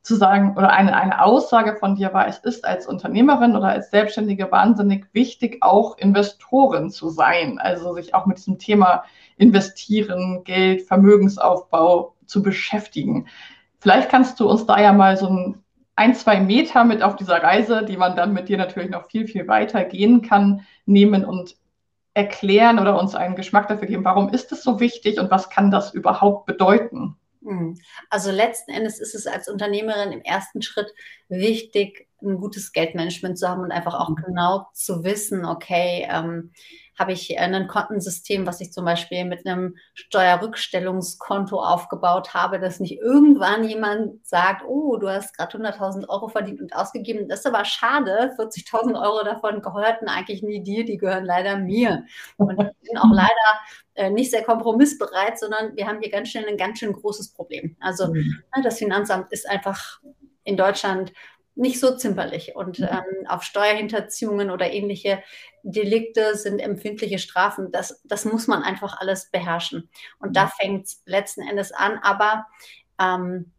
zu 0.03 0.17
sagen 0.17 0.57
oder 0.57 0.69
eine, 0.71 0.93
eine 0.95 1.23
Aussage 1.23 1.77
von 1.77 1.95
dir 1.95 2.13
war, 2.13 2.27
es 2.27 2.39
ist 2.39 2.65
als 2.65 2.87
Unternehmerin 2.87 3.55
oder 3.55 3.69
als 3.69 3.89
Selbstständige 3.89 4.51
wahnsinnig 4.51 5.07
wichtig, 5.13 5.59
auch 5.61 5.97
Investoren 5.97 6.91
zu 6.91 7.09
sein, 7.09 7.57
also 7.57 7.93
sich 7.93 8.13
auch 8.13 8.25
mit 8.25 8.37
diesem 8.37 8.59
Thema 8.59 9.05
Investieren, 9.37 10.43
Geld, 10.43 10.81
Vermögensaufbau 10.81 12.15
zu 12.25 12.43
beschäftigen. 12.43 13.27
Vielleicht 13.79 14.09
kannst 14.09 14.41
du 14.41 14.49
uns 14.49 14.65
da 14.65 14.79
ja 14.81 14.91
mal 14.91 15.15
so 15.15 15.27
ein, 15.27 15.63
ein, 15.95 16.15
zwei 16.15 16.41
Meter 16.41 16.83
mit 16.83 17.01
auf 17.01 17.15
dieser 17.15 17.41
Reise, 17.41 17.85
die 17.85 17.95
man 17.95 18.17
dann 18.17 18.33
mit 18.33 18.49
dir 18.49 18.57
natürlich 18.57 18.89
noch 18.89 19.05
viel, 19.05 19.25
viel 19.25 19.47
weiter 19.47 19.85
gehen 19.85 20.21
kann, 20.21 20.65
nehmen 20.85 21.23
und 21.23 21.55
erklären 22.13 22.79
oder 22.79 22.99
uns 22.99 23.15
einen 23.15 23.35
Geschmack 23.35 23.67
dafür 23.67 23.87
geben, 23.87 24.05
warum 24.05 24.29
ist 24.29 24.51
es 24.51 24.63
so 24.63 24.79
wichtig 24.79 25.19
und 25.19 25.31
was 25.31 25.49
kann 25.49 25.71
das 25.71 25.93
überhaupt 25.93 26.45
bedeuten? 26.45 27.17
Mhm. 27.41 27.77
Also 28.09 28.31
letzten 28.31 28.71
Endes 28.71 28.99
ist 28.99 29.15
es 29.15 29.27
als 29.27 29.49
Unternehmerin 29.49 30.11
im 30.11 30.21
ersten 30.21 30.61
Schritt 30.61 30.93
wichtig, 31.29 32.07
ein 32.21 32.37
gutes 32.37 32.71
Geldmanagement 32.71 33.37
zu 33.37 33.49
haben 33.49 33.61
und 33.61 33.71
einfach 33.71 33.95
auch 33.95 34.09
mhm. 34.09 34.23
genau 34.25 34.67
zu 34.73 35.03
wissen, 35.03 35.45
okay, 35.45 36.07
ähm, 36.09 36.51
habe 36.97 37.11
ich 37.11 37.37
ein 37.39 37.67
Kontensystem, 37.67 38.45
was 38.45 38.61
ich 38.61 38.71
zum 38.71 38.85
Beispiel 38.85 39.25
mit 39.25 39.45
einem 39.45 39.77
Steuerrückstellungskonto 39.95 41.59
aufgebaut 41.59 42.33
habe, 42.33 42.59
dass 42.59 42.79
nicht 42.79 42.99
irgendwann 42.99 43.63
jemand 43.63 44.25
sagt, 44.25 44.63
oh, 44.67 44.97
du 44.97 45.09
hast 45.09 45.35
gerade 45.35 45.57
100.000 45.57 46.07
Euro 46.09 46.27
verdient 46.27 46.61
und 46.61 46.75
ausgegeben. 46.75 47.27
Das 47.27 47.39
ist 47.39 47.47
aber 47.47 47.65
schade. 47.65 48.33
40.000 48.37 49.01
Euro 49.01 49.23
davon 49.23 49.61
gehörten 49.61 50.07
eigentlich 50.07 50.43
nie 50.43 50.61
dir, 50.61 50.85
die 50.85 50.97
gehören 50.97 51.25
leider 51.25 51.57
mir. 51.57 52.05
Und 52.37 52.51
ich 52.51 52.89
bin 52.89 52.97
auch 52.97 53.11
leider 53.11 53.31
äh, 53.95 54.09
nicht 54.09 54.31
sehr 54.31 54.43
kompromissbereit, 54.43 55.39
sondern 55.39 55.75
wir 55.75 55.87
haben 55.87 55.99
hier 55.99 56.11
ganz 56.11 56.29
schnell 56.29 56.47
ein 56.47 56.57
ganz 56.57 56.79
schön 56.79 56.93
großes 56.93 57.33
Problem. 57.33 57.75
Also 57.79 58.07
mhm. 58.07 58.43
Ne, 58.55 58.63
das 58.63 58.77
Finanzamt 58.77 59.31
ist 59.31 59.49
einfach 59.49 59.99
in 60.43 60.57
Deutschland 60.57 61.13
nicht 61.55 61.79
so 61.79 61.95
zimperlich. 61.95 62.55
Und 62.55 62.79
mhm. 62.79 62.87
ähm, 62.89 63.27
auf 63.27 63.43
Steuerhinterziehungen 63.43 64.51
oder 64.51 64.71
ähnliche 64.71 65.23
Delikte 65.63 66.35
sind 66.35 66.59
empfindliche 66.59 67.19
Strafen. 67.19 67.71
Das, 67.71 68.01
das 68.03 68.25
muss 68.25 68.47
man 68.47 68.63
einfach 68.63 68.99
alles 68.99 69.31
beherrschen. 69.31 69.89
Und 70.19 70.35
da 70.35 70.47
fängt 70.47 70.85
es 70.87 71.01
letzten 71.05 71.41
Endes 71.41 71.71
an. 71.71 71.97
Aber 71.99 72.45
ähm, 72.99 73.51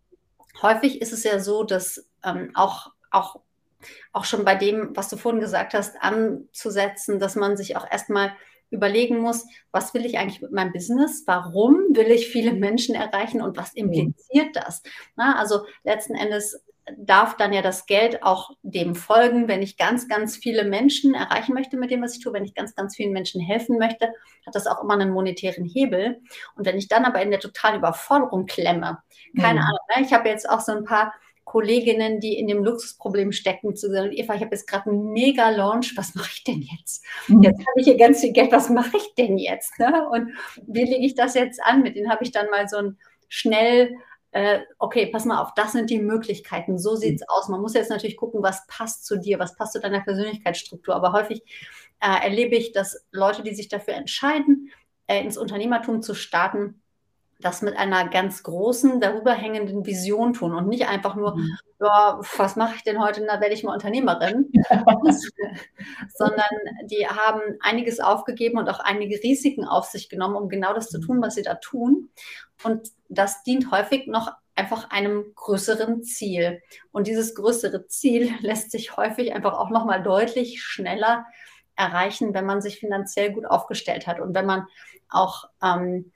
häufig 0.63 1.01
ist 1.01 1.13
es 1.13 1.25
ja 1.25 1.41
so, 1.41 1.65
dass 1.65 2.07
ähm, 2.23 2.51
auch, 2.55 2.93
auch, 3.11 3.41
auch 4.13 4.25
schon 4.25 4.45
bei 4.45 4.55
dem, 4.55 4.95
was 4.95 5.09
du 5.09 5.17
vorhin 5.17 5.41
gesagt 5.41 5.75
hast, 5.75 5.97
anzusetzen, 6.01 7.19
dass 7.19 7.37
man 7.37 7.57
sich 7.57 7.77
auch 7.77 7.91
erstmal 7.91 8.33
überlegen 8.71 9.19
muss, 9.19 9.47
was 9.71 9.95
will 9.95 10.05
ich 10.05 10.19
eigentlich 10.19 10.43
mit 10.43 10.53
meinem 10.53 10.73
Business? 10.73 11.23
Warum 11.27 11.77
will 11.91 12.11
ich 12.11 12.29
viele 12.29 12.53
Menschen 12.53 12.95
erreichen 12.95 13.41
und 13.41 13.57
was 13.57 13.73
mhm. 13.75 13.93
impliziert 13.93 14.55
das? 14.55 14.83
Na, 15.17 15.39
also 15.39 15.65
letzten 15.85 16.15
Endes 16.15 16.63
darf 16.99 17.37
dann 17.37 17.53
ja 17.53 17.63
das 17.63 17.87
Geld 17.87 18.23
auch 18.23 18.51
dem 18.63 18.95
folgen. 18.95 19.49
Wenn 19.49 19.63
ich 19.63 19.77
ganz, 19.77 20.09
ganz 20.09 20.37
viele 20.37 20.65
Menschen 20.65 21.15
erreichen 21.15 21.55
möchte 21.55 21.77
mit 21.77 21.91
dem, 21.91 22.03
was 22.03 22.17
ich 22.17 22.23
tue, 22.23 22.33
wenn 22.33 22.45
ich 22.45 22.55
ganz, 22.55 22.75
ganz 22.75 22.97
vielen 22.97 23.13
Menschen 23.13 23.41
helfen 23.41 23.79
möchte, 23.79 24.09
hat 24.47 24.55
das 24.55 24.67
auch 24.67 24.83
immer 24.83 24.95
einen 24.95 25.11
monetären 25.11 25.65
Hebel. 25.65 26.21
Und 26.57 26.67
wenn 26.67 26.77
ich 26.77 26.89
dann 26.89 27.05
aber 27.05 27.23
in 27.23 27.31
der 27.31 27.41
totalen 27.41 27.79
Überforderung 27.79 28.47
klemme, 28.47 28.99
keine 29.41 29.61
mhm. 29.61 29.67
Ahnung, 29.67 29.79
ne? 29.97 30.05
ich 30.05 30.13
habe 30.13 30.29
jetzt 30.29 30.49
auch 30.49 30.61
so 30.61 30.73
ein 30.73 30.85
paar 30.85 31.15
Kolleginnen, 31.45 32.21
die 32.21 32.39
in 32.39 32.49
dem 32.49 32.65
Luxusproblem 32.65 33.33
stecken, 33.33 33.77
zu 33.77 33.91
sagen, 33.91 34.13
Eva, 34.13 34.35
ich 34.35 34.41
habe 34.41 34.55
jetzt 34.55 34.67
gerade 34.67 34.91
einen 34.91 35.13
mega 35.13 35.51
Launch, 35.51 35.97
was 35.97 36.15
mache 36.15 36.31
ich 36.35 36.45
denn 36.45 36.63
jetzt? 36.63 37.05
Mhm. 37.29 37.43
Jetzt 37.43 37.61
habe 37.61 37.81
ich 37.81 37.85
hier 37.85 37.97
ganz 37.97 38.21
viel 38.21 38.33
Geld, 38.33 38.53
was 38.53 38.71
mache 38.71 38.97
ich 38.97 39.15
denn 39.15 39.39
jetzt? 39.39 39.79
Ne? 39.79 40.09
Und 40.11 40.31
wie 40.67 40.85
lege 40.85 41.05
ich 41.05 41.15
das 41.15 41.35
jetzt 41.35 41.63
an? 41.63 41.83
Mit 41.83 41.97
denen 41.97 42.11
habe 42.11 42.25
ich 42.25 42.31
dann 42.31 42.51
mal 42.51 42.69
so 42.69 42.77
ein 42.79 42.99
schnell 43.29 43.95
äh, 44.35 44.63
okay, 44.81 45.07
pass 45.07 45.25
mal 45.25 45.41
auf, 45.41 45.55
das 45.55 45.73
sind 45.73 45.91
die 45.91 46.01
Möglichkeiten, 46.01 46.77
so 46.77 46.97
sieht 46.97 47.21
es 47.21 47.21
mhm. 47.21 47.27
aus. 47.29 47.49
Man 47.49 47.61
muss 47.61 47.75
jetzt 47.75 47.91
natürlich 47.91 48.17
gucken, 48.17 48.43
was 48.43 48.67
passt 48.67 49.07
zu 49.07 49.17
dir, 49.17 49.39
was 49.39 49.55
passt 49.55 49.75
zu 49.75 49.81
deiner 49.81 50.01
Persönlichkeitsstruktur. 50.01 50.97
Aber 50.97 51.13
häufig 51.13 51.43
äh, 52.01 52.25
erlebe 52.25 52.57
ich, 52.57 52.73
dass 52.73 53.07
Leute, 53.13 53.45
die 53.45 53.55
sich 53.55 53.69
dafür 53.69 53.95
entscheiden, 53.95 54.73
äh, 55.07 55.23
ins 55.23 55.39
Unternehmertum 55.39 56.03
zu 56.03 56.15
starten, 56.15 56.83
das 57.45 57.61
mit 57.61 57.77
einer 57.77 58.09
ganz 58.09 58.43
großen, 58.43 59.01
darüber 59.01 59.33
hängenden 59.33 59.85
Vision 59.85 60.33
tun 60.33 60.55
und 60.55 60.67
nicht 60.67 60.89
einfach 60.89 61.15
nur, 61.15 61.37
mhm. 61.37 61.57
ja, 61.79 62.19
was 62.37 62.57
mache 62.57 62.77
ich 62.77 62.85
denn 62.85 63.03
heute, 63.03 63.25
da 63.27 63.41
werde 63.41 63.55
ich 63.55 63.63
mal 63.65 63.75
Unternehmerin, 63.75 64.51
sondern 66.17 66.49
die 66.85 67.07
haben 67.07 67.43
einiges 67.61 68.01
aufgegeben 68.01 68.59
und 68.59 68.71
auch 68.71 68.81
einige 68.81 69.23
Risiken 69.23 69.67
auf 69.67 69.85
sich 69.85 70.09
genommen, 70.09 70.37
um 70.37 70.49
genau 70.49 70.73
das 70.73 70.89
zu 70.89 71.01
tun, 71.01 71.21
was 71.21 71.35
sie 71.35 71.43
da 71.43 71.57
tun. 71.57 72.09
Und 72.63 72.89
das 73.11 73.43
dient 73.43 73.71
häufig 73.71 74.07
noch 74.07 74.33
einfach 74.55 74.91
einem 74.91 75.35
größeren 75.35 76.03
Ziel. 76.03 76.63
Und 76.93 77.07
dieses 77.07 77.35
größere 77.35 77.87
Ziel 77.89 78.33
lässt 78.41 78.71
sich 78.71 78.97
häufig 78.97 79.35
einfach 79.35 79.53
auch 79.53 79.69
nochmal 79.69 80.03
deutlich 80.03 80.63
schneller 80.63 81.27
erreichen, 81.77 82.33
wenn 82.33 82.47
man 82.47 82.63
sich 82.63 82.79
finanziell 82.79 83.33
gut 83.33 83.45
aufgestellt 83.45 84.07
hat 84.07 84.21
und 84.21 84.35
wenn 84.35 84.47
man 84.47 84.67
auch 85.11 85.45
ähm, 85.63 86.13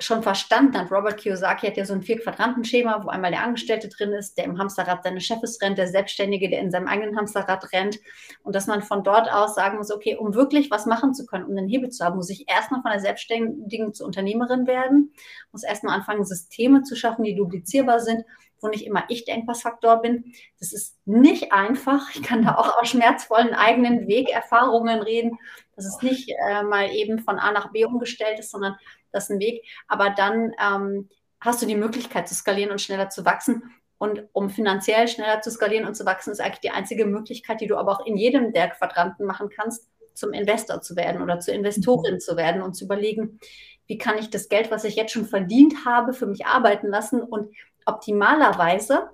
schon 0.00 0.22
verstanden 0.22 0.78
hat. 0.78 0.92
Robert 0.92 1.16
Kiyosaki 1.16 1.66
hat 1.66 1.76
ja 1.76 1.84
so 1.84 1.92
ein 1.92 2.02
Vier-Quadranten-Schema, 2.02 3.02
wo 3.02 3.08
einmal 3.08 3.32
der 3.32 3.42
Angestellte 3.42 3.88
drin 3.88 4.12
ist, 4.12 4.38
der 4.38 4.44
im 4.44 4.58
Hamsterrad 4.58 5.02
seines 5.02 5.24
Chefes 5.24 5.60
rennt, 5.60 5.76
der 5.76 5.88
Selbstständige, 5.88 6.48
der 6.48 6.60
in 6.60 6.70
seinem 6.70 6.86
eigenen 6.86 7.16
Hamsterrad 7.16 7.72
rennt. 7.72 7.98
Und 8.44 8.54
dass 8.54 8.68
man 8.68 8.82
von 8.82 9.02
dort 9.02 9.30
aus 9.30 9.56
sagen 9.56 9.78
muss, 9.78 9.90
okay, 9.90 10.16
um 10.16 10.34
wirklich 10.34 10.70
was 10.70 10.86
machen 10.86 11.14
zu 11.14 11.26
können, 11.26 11.46
um 11.46 11.56
einen 11.56 11.68
Hebel 11.68 11.90
zu 11.90 12.04
haben, 12.04 12.16
muss 12.16 12.30
ich 12.30 12.48
erstmal 12.48 12.80
von 12.80 12.92
der 12.92 13.00
Selbstständigen 13.00 13.92
zur 13.92 14.06
Unternehmerin 14.06 14.68
werden, 14.68 15.12
muss 15.50 15.64
erstmal 15.64 15.96
anfangen, 15.96 16.24
Systeme 16.24 16.84
zu 16.84 16.94
schaffen, 16.94 17.24
die 17.24 17.34
duplizierbar 17.34 17.98
sind, 17.98 18.24
wo 18.60 18.68
nicht 18.68 18.86
immer 18.86 19.04
ich 19.08 19.24
der 19.24 19.34
Engpassfaktor 19.34 20.00
bin. 20.00 20.32
Das 20.58 20.72
ist 20.72 20.96
nicht 21.06 21.52
einfach. 21.52 22.14
Ich 22.14 22.22
kann 22.22 22.44
da 22.44 22.56
auch 22.56 22.80
aus 22.80 22.88
schmerzvollen 22.88 23.54
eigenen 23.54 24.06
Wegerfahrungen 24.06 25.00
reden, 25.00 25.38
dass 25.78 25.86
es 25.86 26.02
nicht 26.02 26.28
äh, 26.28 26.62
mal 26.64 26.90
eben 26.90 27.20
von 27.20 27.38
A 27.38 27.52
nach 27.52 27.70
B 27.72 27.84
umgestellt 27.84 28.38
ist, 28.38 28.50
sondern 28.50 28.76
das 29.12 29.24
ist 29.24 29.30
ein 29.30 29.40
Weg. 29.40 29.64
Aber 29.86 30.10
dann 30.10 30.52
ähm, 30.60 31.08
hast 31.40 31.62
du 31.62 31.66
die 31.66 31.76
Möglichkeit 31.76 32.28
zu 32.28 32.34
skalieren 32.34 32.72
und 32.72 32.80
schneller 32.80 33.10
zu 33.10 33.24
wachsen. 33.24 33.62
Und 33.96 34.24
um 34.32 34.50
finanziell 34.50 35.08
schneller 35.08 35.40
zu 35.40 35.50
skalieren 35.50 35.86
und 35.86 35.94
zu 35.94 36.04
wachsen, 36.04 36.32
ist 36.32 36.40
eigentlich 36.40 36.60
die 36.60 36.70
einzige 36.70 37.06
Möglichkeit, 37.06 37.60
die 37.60 37.66
du 37.66 37.76
aber 37.76 37.92
auch 37.92 38.06
in 38.06 38.16
jedem 38.16 38.52
der 38.52 38.70
Quadranten 38.70 39.24
machen 39.24 39.48
kannst, 39.48 39.88
zum 40.14 40.32
Investor 40.32 40.80
zu 40.80 40.96
werden 40.96 41.22
oder 41.22 41.38
zur 41.38 41.54
Investorin 41.54 42.14
mhm. 42.14 42.20
zu 42.20 42.36
werden 42.36 42.62
und 42.62 42.74
zu 42.74 42.84
überlegen, 42.84 43.38
wie 43.86 43.98
kann 43.98 44.18
ich 44.18 44.30
das 44.30 44.48
Geld, 44.48 44.70
was 44.70 44.84
ich 44.84 44.96
jetzt 44.96 45.12
schon 45.12 45.26
verdient 45.26 45.86
habe, 45.86 46.12
für 46.12 46.26
mich 46.26 46.44
arbeiten 46.44 46.88
lassen 46.88 47.22
und 47.22 47.54
optimalerweise 47.86 49.10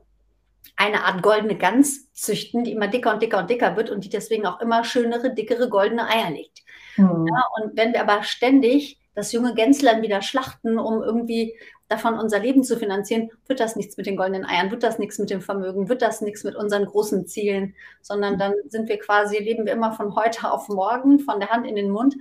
eine 0.76 1.04
Art 1.04 1.22
goldene 1.22 1.56
Gans 1.56 2.12
züchten, 2.12 2.64
die 2.64 2.72
immer 2.72 2.88
dicker 2.88 3.12
und 3.12 3.22
dicker 3.22 3.38
und 3.38 3.50
dicker 3.50 3.76
wird 3.76 3.90
und 3.90 4.04
die 4.04 4.08
deswegen 4.08 4.46
auch 4.46 4.60
immer 4.60 4.84
schönere, 4.84 5.34
dickere 5.34 5.68
goldene 5.68 6.08
Eier 6.08 6.30
legt. 6.30 6.62
Mhm. 6.96 7.26
Ja, 7.28 7.44
und 7.60 7.76
wenn 7.76 7.92
wir 7.92 8.00
aber 8.00 8.22
ständig 8.22 8.98
das 9.14 9.32
junge 9.32 9.54
Gänzlein 9.54 10.02
wieder 10.02 10.22
schlachten, 10.22 10.78
um 10.78 11.02
irgendwie 11.02 11.54
davon 11.88 12.18
unser 12.18 12.40
Leben 12.40 12.64
zu 12.64 12.76
finanzieren, 12.76 13.30
wird 13.46 13.60
das 13.60 13.76
nichts 13.76 13.96
mit 13.96 14.06
den 14.06 14.16
goldenen 14.16 14.44
Eiern, 14.44 14.70
wird 14.70 14.82
das 14.82 14.98
nichts 14.98 15.18
mit 15.18 15.30
dem 15.30 15.40
Vermögen, 15.40 15.88
wird 15.88 16.02
das 16.02 16.20
nichts 16.20 16.42
mit 16.42 16.56
unseren 16.56 16.86
großen 16.86 17.26
Zielen, 17.26 17.74
sondern 18.00 18.38
dann 18.38 18.54
sind 18.68 18.88
wir 18.88 18.98
quasi, 18.98 19.38
leben 19.38 19.66
wir 19.66 19.72
immer 19.72 19.92
von 19.92 20.16
heute 20.16 20.50
auf 20.50 20.68
morgen, 20.68 21.20
von 21.20 21.38
der 21.38 21.50
Hand 21.50 21.66
in 21.66 21.76
den 21.76 21.90
Mund. 21.90 22.16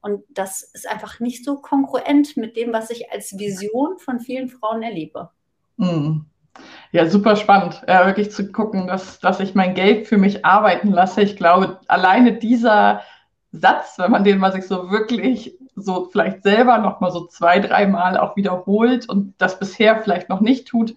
Und 0.00 0.22
das 0.30 0.62
ist 0.62 0.88
einfach 0.88 1.20
nicht 1.20 1.44
so 1.44 1.56
konkurrent 1.56 2.36
mit 2.36 2.56
dem, 2.56 2.72
was 2.72 2.90
ich 2.90 3.10
als 3.10 3.36
Vision 3.38 3.98
von 3.98 4.20
vielen 4.20 4.48
Frauen 4.48 4.82
erlebe. 4.82 5.30
Mhm. 5.76 6.26
Ja, 6.90 7.06
super 7.06 7.36
spannend, 7.36 7.82
äh, 7.86 8.06
wirklich 8.06 8.30
zu 8.30 8.50
gucken, 8.50 8.86
dass, 8.86 9.20
dass 9.20 9.40
ich 9.40 9.54
mein 9.54 9.74
Geld 9.74 10.06
für 10.06 10.16
mich 10.16 10.46
arbeiten 10.46 10.90
lasse. 10.90 11.20
Ich 11.20 11.36
glaube, 11.36 11.80
alleine 11.86 12.32
dieser 12.32 13.02
Satz, 13.52 13.98
wenn 13.98 14.10
man 14.10 14.24
den 14.24 14.38
mal 14.38 14.52
sich 14.52 14.66
so 14.66 14.90
wirklich 14.90 15.58
so 15.74 16.08
vielleicht 16.10 16.42
selber 16.42 16.78
noch 16.78 17.00
mal 17.00 17.10
so 17.10 17.26
zwei, 17.26 17.60
dreimal 17.60 18.16
auch 18.16 18.36
wiederholt 18.36 19.08
und 19.08 19.34
das 19.38 19.58
bisher 19.58 20.00
vielleicht 20.02 20.28
noch 20.28 20.40
nicht 20.40 20.66
tut, 20.66 20.94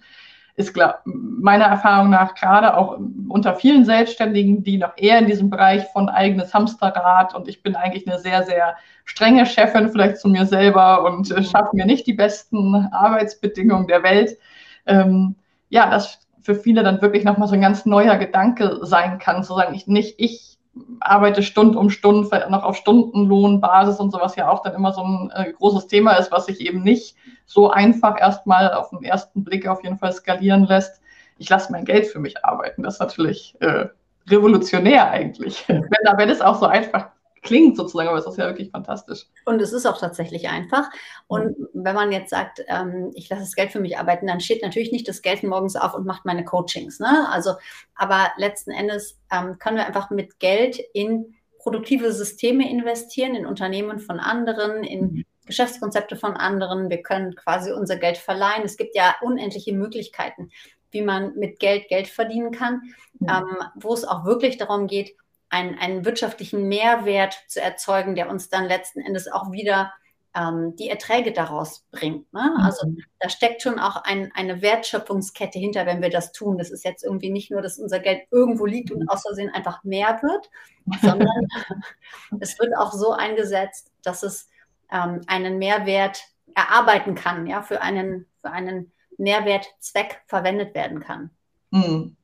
ist 0.54 0.74
glaub, 0.74 1.00
meiner 1.04 1.64
Erfahrung 1.64 2.10
nach 2.10 2.34
gerade 2.34 2.76
auch 2.76 2.98
unter 3.28 3.54
vielen 3.54 3.84
Selbstständigen, 3.84 4.62
die 4.62 4.76
noch 4.76 4.96
eher 4.96 5.18
in 5.18 5.26
diesem 5.26 5.48
Bereich 5.50 5.84
von 5.92 6.08
eigenes 6.08 6.52
Hamsterrad 6.52 7.34
und 7.34 7.48
ich 7.48 7.62
bin 7.62 7.74
eigentlich 7.74 8.06
eine 8.06 8.18
sehr, 8.18 8.42
sehr 8.42 8.76
strenge 9.04 9.46
Chefin 9.46 9.90
vielleicht 9.90 10.18
zu 10.18 10.28
mir 10.28 10.46
selber 10.46 11.04
und 11.04 11.30
äh, 11.30 11.42
schaffe 11.42 11.74
mir 11.74 11.86
nicht 11.86 12.06
die 12.06 12.12
besten 12.12 12.74
Arbeitsbedingungen 12.92 13.86
der 13.86 14.02
Welt. 14.02 14.36
Ähm, 14.84 15.36
ja, 15.72 15.88
das 15.88 16.18
für 16.42 16.54
viele 16.54 16.82
dann 16.82 17.00
wirklich 17.00 17.24
nochmal 17.24 17.48
so 17.48 17.54
ein 17.54 17.62
ganz 17.62 17.86
neuer 17.86 18.16
Gedanke 18.16 18.80
sein 18.82 19.18
kann, 19.18 19.42
zu 19.42 19.54
sagen, 19.54 19.74
ich 19.74 19.86
nicht 19.86 20.16
ich 20.18 20.58
arbeite 21.00 21.42
Stund 21.42 21.76
um 21.76 21.88
Stunde, 21.88 22.28
vielleicht 22.28 22.50
noch 22.50 22.62
auf 22.62 22.76
Stundenlohnbasis 22.76 23.98
und 23.98 24.10
sowas 24.10 24.36
ja 24.36 24.50
auch 24.50 24.62
dann 24.62 24.74
immer 24.74 24.92
so 24.92 25.02
ein 25.02 25.30
äh, 25.34 25.52
großes 25.52 25.86
Thema 25.86 26.12
ist, 26.12 26.30
was 26.30 26.46
sich 26.46 26.60
eben 26.60 26.82
nicht 26.82 27.16
so 27.46 27.70
einfach 27.70 28.20
erstmal 28.20 28.72
auf 28.72 28.90
den 28.90 29.02
ersten 29.02 29.44
Blick 29.44 29.66
auf 29.66 29.82
jeden 29.82 29.96
Fall 29.96 30.12
skalieren 30.12 30.64
lässt. 30.64 31.00
Ich 31.38 31.48
lasse 31.48 31.72
mein 31.72 31.86
Geld 31.86 32.06
für 32.06 32.20
mich 32.20 32.44
arbeiten. 32.44 32.82
Das 32.82 32.94
ist 32.94 33.00
natürlich 33.00 33.56
äh, 33.60 33.86
revolutionär 34.28 35.10
eigentlich. 35.10 35.64
Wenn, 35.68 35.82
wenn 36.16 36.28
es 36.28 36.42
auch 36.42 36.58
so 36.60 36.66
einfach 36.66 37.08
klingt 37.42 37.76
sozusagen, 37.76 38.08
aber 38.08 38.18
es 38.18 38.26
ist 38.26 38.38
ja 38.38 38.46
wirklich 38.46 38.70
fantastisch. 38.70 39.26
Und 39.44 39.60
es 39.60 39.72
ist 39.72 39.84
auch 39.84 39.98
tatsächlich 39.98 40.48
einfach. 40.48 40.88
Und 41.26 41.58
mhm. 41.58 41.68
wenn 41.74 41.94
man 41.94 42.12
jetzt 42.12 42.30
sagt, 42.30 42.64
ähm, 42.68 43.10
ich 43.14 43.28
lasse 43.28 43.42
das 43.42 43.54
Geld 43.54 43.72
für 43.72 43.80
mich 43.80 43.98
arbeiten, 43.98 44.28
dann 44.28 44.40
steht 44.40 44.62
natürlich 44.62 44.92
nicht 44.92 45.08
das 45.08 45.22
Geld 45.22 45.42
morgens 45.42 45.76
auf 45.76 45.94
und 45.94 46.06
macht 46.06 46.24
meine 46.24 46.44
Coachings. 46.44 47.00
Ne? 47.00 47.28
Also, 47.30 47.54
aber 47.94 48.30
letzten 48.36 48.70
Endes 48.70 49.18
ähm, 49.30 49.58
können 49.58 49.76
wir 49.76 49.86
einfach 49.86 50.10
mit 50.10 50.38
Geld 50.38 50.78
in 50.94 51.34
produktive 51.58 52.12
Systeme 52.12 52.68
investieren, 52.68 53.34
in 53.34 53.46
Unternehmen 53.46 53.98
von 53.98 54.18
anderen, 54.20 54.84
in 54.84 55.00
mhm. 55.00 55.24
Geschäftskonzepte 55.46 56.16
von 56.16 56.36
anderen. 56.36 56.90
Wir 56.90 57.02
können 57.02 57.34
quasi 57.34 57.72
unser 57.72 57.96
Geld 57.96 58.18
verleihen. 58.18 58.62
Es 58.64 58.76
gibt 58.76 58.94
ja 58.94 59.16
unendliche 59.20 59.72
Möglichkeiten, 59.72 60.50
wie 60.92 61.02
man 61.02 61.36
mit 61.36 61.58
Geld 61.58 61.88
Geld 61.88 62.06
verdienen 62.06 62.52
kann, 62.52 62.82
mhm. 63.18 63.28
ähm, 63.28 63.56
wo 63.74 63.92
es 63.94 64.04
auch 64.04 64.24
wirklich 64.24 64.58
darum 64.58 64.86
geht, 64.86 65.16
einen, 65.52 65.78
einen 65.78 66.04
wirtschaftlichen 66.04 66.66
Mehrwert 66.66 67.44
zu 67.46 67.60
erzeugen, 67.60 68.14
der 68.14 68.30
uns 68.30 68.48
dann 68.48 68.64
letzten 68.64 69.00
Endes 69.00 69.30
auch 69.30 69.52
wieder 69.52 69.92
ähm, 70.34 70.74
die 70.76 70.88
Erträge 70.88 71.32
daraus 71.32 71.84
bringt. 71.90 72.32
Ne? 72.32 72.54
Mhm. 72.56 72.64
Also 72.64 72.86
da 73.20 73.28
steckt 73.28 73.60
schon 73.60 73.78
auch 73.78 73.96
ein, 73.96 74.32
eine 74.34 74.62
Wertschöpfungskette 74.62 75.58
hinter, 75.58 75.84
wenn 75.84 76.00
wir 76.00 76.08
das 76.08 76.32
tun. 76.32 76.56
Das 76.56 76.70
ist 76.70 76.86
jetzt 76.86 77.04
irgendwie 77.04 77.30
nicht 77.30 77.50
nur, 77.50 77.60
dass 77.60 77.78
unser 77.78 78.00
Geld 78.00 78.22
irgendwo 78.30 78.64
liegt 78.64 78.90
und 78.90 79.06
aus 79.10 79.22
Versehen 79.22 79.50
einfach 79.50 79.84
mehr 79.84 80.20
wird, 80.22 80.50
sondern 81.02 81.28
es 82.40 82.58
wird 82.58 82.74
auch 82.78 82.92
so 82.92 83.12
eingesetzt, 83.12 83.92
dass 84.02 84.22
es 84.22 84.48
ähm, 84.90 85.20
einen 85.26 85.58
Mehrwert 85.58 86.22
erarbeiten 86.54 87.14
kann, 87.14 87.46
ja, 87.46 87.62
für 87.62 87.82
einen, 87.82 88.26
für 88.40 88.50
einen 88.50 88.90
Mehrwertzweck 89.18 90.22
verwendet 90.26 90.74
werden 90.74 91.00
kann. 91.00 91.30
Mhm 91.70 92.16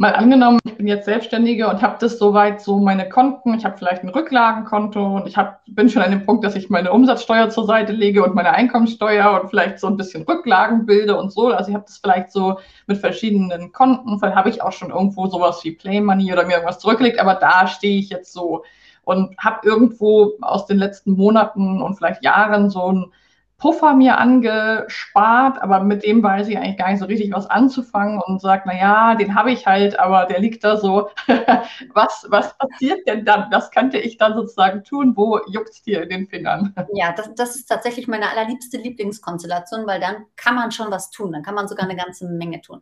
mal 0.00 0.14
angenommen, 0.14 0.60
ich 0.64 0.78
bin 0.78 0.86
jetzt 0.86 1.04
Selbstständige 1.04 1.68
und 1.68 1.82
habe 1.82 1.98
das 2.00 2.18
soweit 2.18 2.62
so 2.62 2.80
meine 2.80 3.06
Konten, 3.06 3.52
ich 3.52 3.66
habe 3.66 3.76
vielleicht 3.76 4.02
ein 4.02 4.08
Rücklagenkonto 4.08 5.16
und 5.16 5.26
ich 5.26 5.36
hab, 5.36 5.62
bin 5.66 5.90
schon 5.90 6.00
an 6.00 6.10
dem 6.10 6.24
Punkt, 6.24 6.42
dass 6.42 6.56
ich 6.56 6.70
meine 6.70 6.90
Umsatzsteuer 6.90 7.50
zur 7.50 7.66
Seite 7.66 7.92
lege 7.92 8.24
und 8.24 8.34
meine 8.34 8.52
Einkommensteuer 8.52 9.38
und 9.38 9.50
vielleicht 9.50 9.78
so 9.78 9.88
ein 9.88 9.98
bisschen 9.98 10.22
Rücklagen 10.22 10.86
bilde 10.86 11.18
und 11.18 11.30
so. 11.30 11.48
Also 11.48 11.68
ich 11.68 11.74
habe 11.74 11.84
das 11.86 11.98
vielleicht 11.98 12.32
so 12.32 12.58
mit 12.86 12.96
verschiedenen 12.96 13.72
Konten, 13.72 14.18
vielleicht 14.18 14.36
habe 14.36 14.48
ich 14.48 14.62
auch 14.62 14.72
schon 14.72 14.88
irgendwo 14.88 15.26
sowas 15.26 15.62
wie 15.64 15.72
Play 15.72 16.00
Money 16.00 16.32
oder 16.32 16.46
mir 16.46 16.54
irgendwas 16.54 16.78
zurückgelegt, 16.78 17.20
aber 17.20 17.34
da 17.34 17.66
stehe 17.66 17.98
ich 17.98 18.08
jetzt 18.08 18.32
so 18.32 18.64
und 19.04 19.36
habe 19.36 19.68
irgendwo 19.68 20.32
aus 20.40 20.64
den 20.64 20.78
letzten 20.78 21.12
Monaten 21.12 21.82
und 21.82 21.96
vielleicht 21.96 22.24
Jahren 22.24 22.70
so 22.70 22.90
ein 22.90 23.12
Puffer 23.60 23.94
mir 23.94 24.18
angespart, 24.18 25.62
aber 25.62 25.80
mit 25.84 26.02
dem 26.02 26.22
weiß 26.22 26.48
ich 26.48 26.56
eigentlich 26.56 26.78
gar 26.78 26.90
nicht 26.90 26.98
so 26.98 27.04
richtig 27.04 27.30
was 27.32 27.46
anzufangen 27.46 28.20
und 28.20 28.40
sagt, 28.40 28.64
na 28.66 28.74
ja, 28.74 29.14
den 29.14 29.34
habe 29.34 29.52
ich 29.52 29.66
halt, 29.66 29.98
aber 29.98 30.24
der 30.24 30.40
liegt 30.40 30.64
da 30.64 30.78
so. 30.78 31.10
was, 31.94 32.26
was 32.30 32.56
passiert 32.56 33.06
denn 33.06 33.24
dann? 33.26 33.48
Was 33.52 33.70
könnte 33.70 33.98
ich 33.98 34.16
dann 34.16 34.34
sozusagen 34.34 34.82
tun? 34.82 35.12
Wo 35.14 35.38
juckt 35.46 35.68
es 35.70 35.82
dir 35.82 36.02
in 36.02 36.08
den 36.08 36.26
Fingern? 36.26 36.74
Ja, 36.92 37.12
das, 37.12 37.32
das 37.36 37.56
ist 37.56 37.66
tatsächlich 37.66 38.08
meine 38.08 38.28
allerliebste 38.30 38.78
Lieblingskonstellation, 38.78 39.86
weil 39.86 40.00
dann 40.00 40.26
kann 40.36 40.56
man 40.56 40.72
schon 40.72 40.90
was 40.90 41.10
tun. 41.10 41.30
Dann 41.32 41.42
kann 41.42 41.54
man 41.54 41.68
sogar 41.68 41.88
eine 41.88 41.96
ganze 41.96 42.26
Menge 42.26 42.60
tun. 42.62 42.80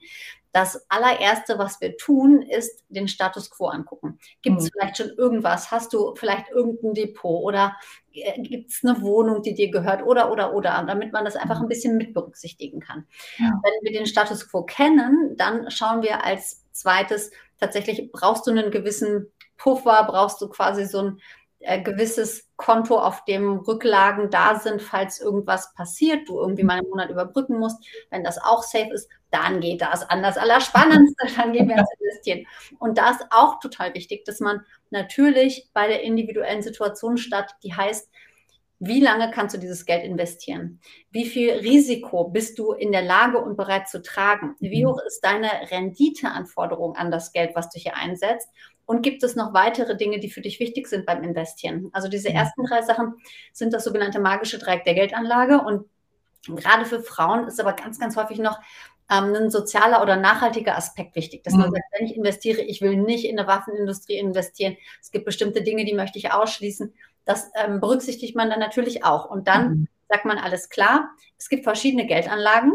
Das 0.53 0.91
allererste, 0.91 1.59
was 1.59 1.81
wir 1.81 1.97
tun, 1.97 2.43
ist 2.43 2.85
den 2.89 3.09
Status 3.09 3.51
quo 3.51 3.67
angucken. 3.67 4.19
Gibt 4.43 4.59
es 4.59 4.65
mhm. 4.65 4.71
vielleicht 4.73 4.97
schon 4.97 5.11
irgendwas? 5.11 5.71
Hast 5.71 5.93
du 5.93 6.15
vielleicht 6.15 6.49
irgendein 6.51 6.95
Depot 6.95 7.43
oder 7.43 7.77
äh, 8.13 8.41
gibt 8.41 8.71
es 8.71 8.83
eine 8.83 9.01
Wohnung, 9.03 9.43
die 9.43 9.55
dir 9.55 9.71
gehört 9.71 10.03
oder, 10.03 10.33
oder, 10.33 10.55
oder, 10.55 10.83
damit 10.87 11.13
man 11.13 11.25
das 11.25 11.37
einfach 11.37 11.59
mhm. 11.59 11.67
ein 11.67 11.69
bisschen 11.69 11.97
mit 11.97 12.15
berücksichtigen 12.15 12.81
kann. 12.81 13.07
Ja. 13.39 13.61
Wenn 13.63 13.73
wir 13.83 13.93
den 13.93 14.07
Status 14.07 14.49
quo 14.49 14.63
kennen, 14.63 15.37
dann 15.37 15.71
schauen 15.71 16.03
wir 16.03 16.25
als 16.25 16.65
zweites 16.73 17.31
tatsächlich, 17.59 18.11
brauchst 18.13 18.47
du 18.47 18.51
einen 18.51 18.71
gewissen 18.71 19.31
Puffer, 19.57 20.05
brauchst 20.09 20.41
du 20.41 20.49
quasi 20.49 20.87
so 20.87 20.99
ein 20.99 21.21
äh, 21.61 21.83
gewisses 21.83 22.49
Konto, 22.57 22.99
auf 22.99 23.25
dem 23.25 23.59
Rücklagen 23.59 24.31
da 24.31 24.59
sind, 24.59 24.81
falls 24.81 25.21
irgendwas 25.21 25.75
passiert, 25.75 26.29
du 26.29 26.39
irgendwie 26.39 26.63
mal 26.63 26.79
einen 26.79 26.89
Monat 26.89 27.11
überbrücken 27.11 27.59
musst. 27.59 27.85
Wenn 28.11 28.25
das 28.25 28.39
auch 28.39 28.63
safe 28.63 28.93
ist, 28.93 29.09
dann 29.31 29.61
geht 29.61 29.83
das 29.83 30.09
an 30.09 30.23
das 30.23 30.39
Allerspannendste, 30.39 31.27
dann 31.37 31.53
gehen 31.53 31.69
wir 31.69 31.77
ins 31.77 31.91
Investieren. 31.99 32.47
Und 32.79 32.99
da 32.99 33.11
ist 33.11 33.27
auch 33.31 33.59
total 33.61 33.95
wichtig, 33.95 34.25
dass 34.25 34.41
man 34.41 34.61
natürlich 34.91 35.69
bei 35.73 35.89
der 35.89 36.03
individuellen 36.03 36.63
Situation 36.63 37.19
statt, 37.19 37.55
die 37.63 37.75
heißt, 37.75 38.09
wie 38.81 39.01
lange 39.01 39.33
kannst 39.33 39.57
du 39.57 39.59
dieses 39.59 39.87
Geld 39.87 40.05
investieren? 40.05 40.81
Wie 41.11 41.27
viel 41.27 41.51
Risiko 41.51 42.29
bist 42.29 42.61
du 42.61 42.73
in 42.73 42.93
der 42.93 43.03
Lage 43.03 43.39
und 43.39 43.57
bereit 43.57 43.89
zu 43.89 44.03
tragen? 44.03 44.55
Wie 44.61 44.85
mhm. 44.85 44.91
hoch 44.91 45.01
ist 45.05 45.21
deine 45.21 45.51
Renditeanforderung 45.71 46.95
an 46.95 47.11
das 47.11 47.33
Geld, 47.33 47.57
was 47.57 47.71
du 47.71 47.81
hier 47.81 47.97
einsetzt? 47.97 48.49
Und 48.89 49.03
gibt 49.03 49.23
es 49.23 49.37
noch 49.37 49.53
weitere 49.53 49.99
Dinge, 49.99 50.19
die 50.19 50.31
für 50.31 50.41
dich 50.41 50.61
wichtig 50.61 50.89
sind 50.89 51.05
beim 51.05 51.23
Investieren? 51.23 51.91
Also 51.93 52.09
diese 52.09 52.31
mhm. 52.31 52.37
ersten 52.37 52.65
drei 52.65 52.81
Sachen 52.81 53.17
sind 53.53 53.75
das 53.75 53.85
sogenannte 53.85 54.19
magische 54.19 54.59
Dreieck 54.59 54.85
der 54.85 54.95
Geldanlage. 54.95 55.61
Und 55.61 55.85
gerade 56.47 56.87
für 56.87 57.03
Frauen 57.03 57.47
ist 57.47 57.61
aber 57.61 57.75
ganz, 57.75 58.01
ganz 58.01 58.17
häufig 58.17 58.39
noch 58.39 58.59
ähm, 59.11 59.35
ein 59.35 59.51
sozialer 59.51 60.01
oder 60.01 60.17
nachhaltiger 60.17 60.75
Aspekt 60.75 61.17
wichtig, 61.17 61.45
dass 61.45 61.53
man 61.53 61.69
mhm. 61.69 61.75
sagt, 61.75 61.85
wenn 61.99 62.07
ich 62.07 62.17
investiere, 62.17 62.63
ich 62.63 62.81
will 62.81 62.97
nicht 62.97 63.27
in 63.27 63.37
der 63.37 63.47
Waffenindustrie 63.47 64.17
investieren. 64.17 64.79
Es 65.03 65.11
gibt 65.11 65.27
bestimmte 65.27 65.63
Dinge, 65.63 65.85
die 65.85 65.93
möchte 65.93 66.19
ich 66.19 66.33
ausschließen. 66.33 66.95
Das 67.27 67.51
ähm, 67.63 67.81
berücksichtigt 67.81 68.37
man 68.37 68.49
dann 68.49 68.59
natürlich 68.59 69.05
auch. 69.05 69.29
Und 69.29 69.49
dann 69.49 69.71
mhm. 69.71 69.89
sagt 70.09 70.25
man, 70.25 70.39
alles 70.39 70.71
klar, 70.71 71.11
es 71.37 71.51
gibt 71.51 71.65
verschiedene 71.65 72.07
Geldanlagen. 72.07 72.73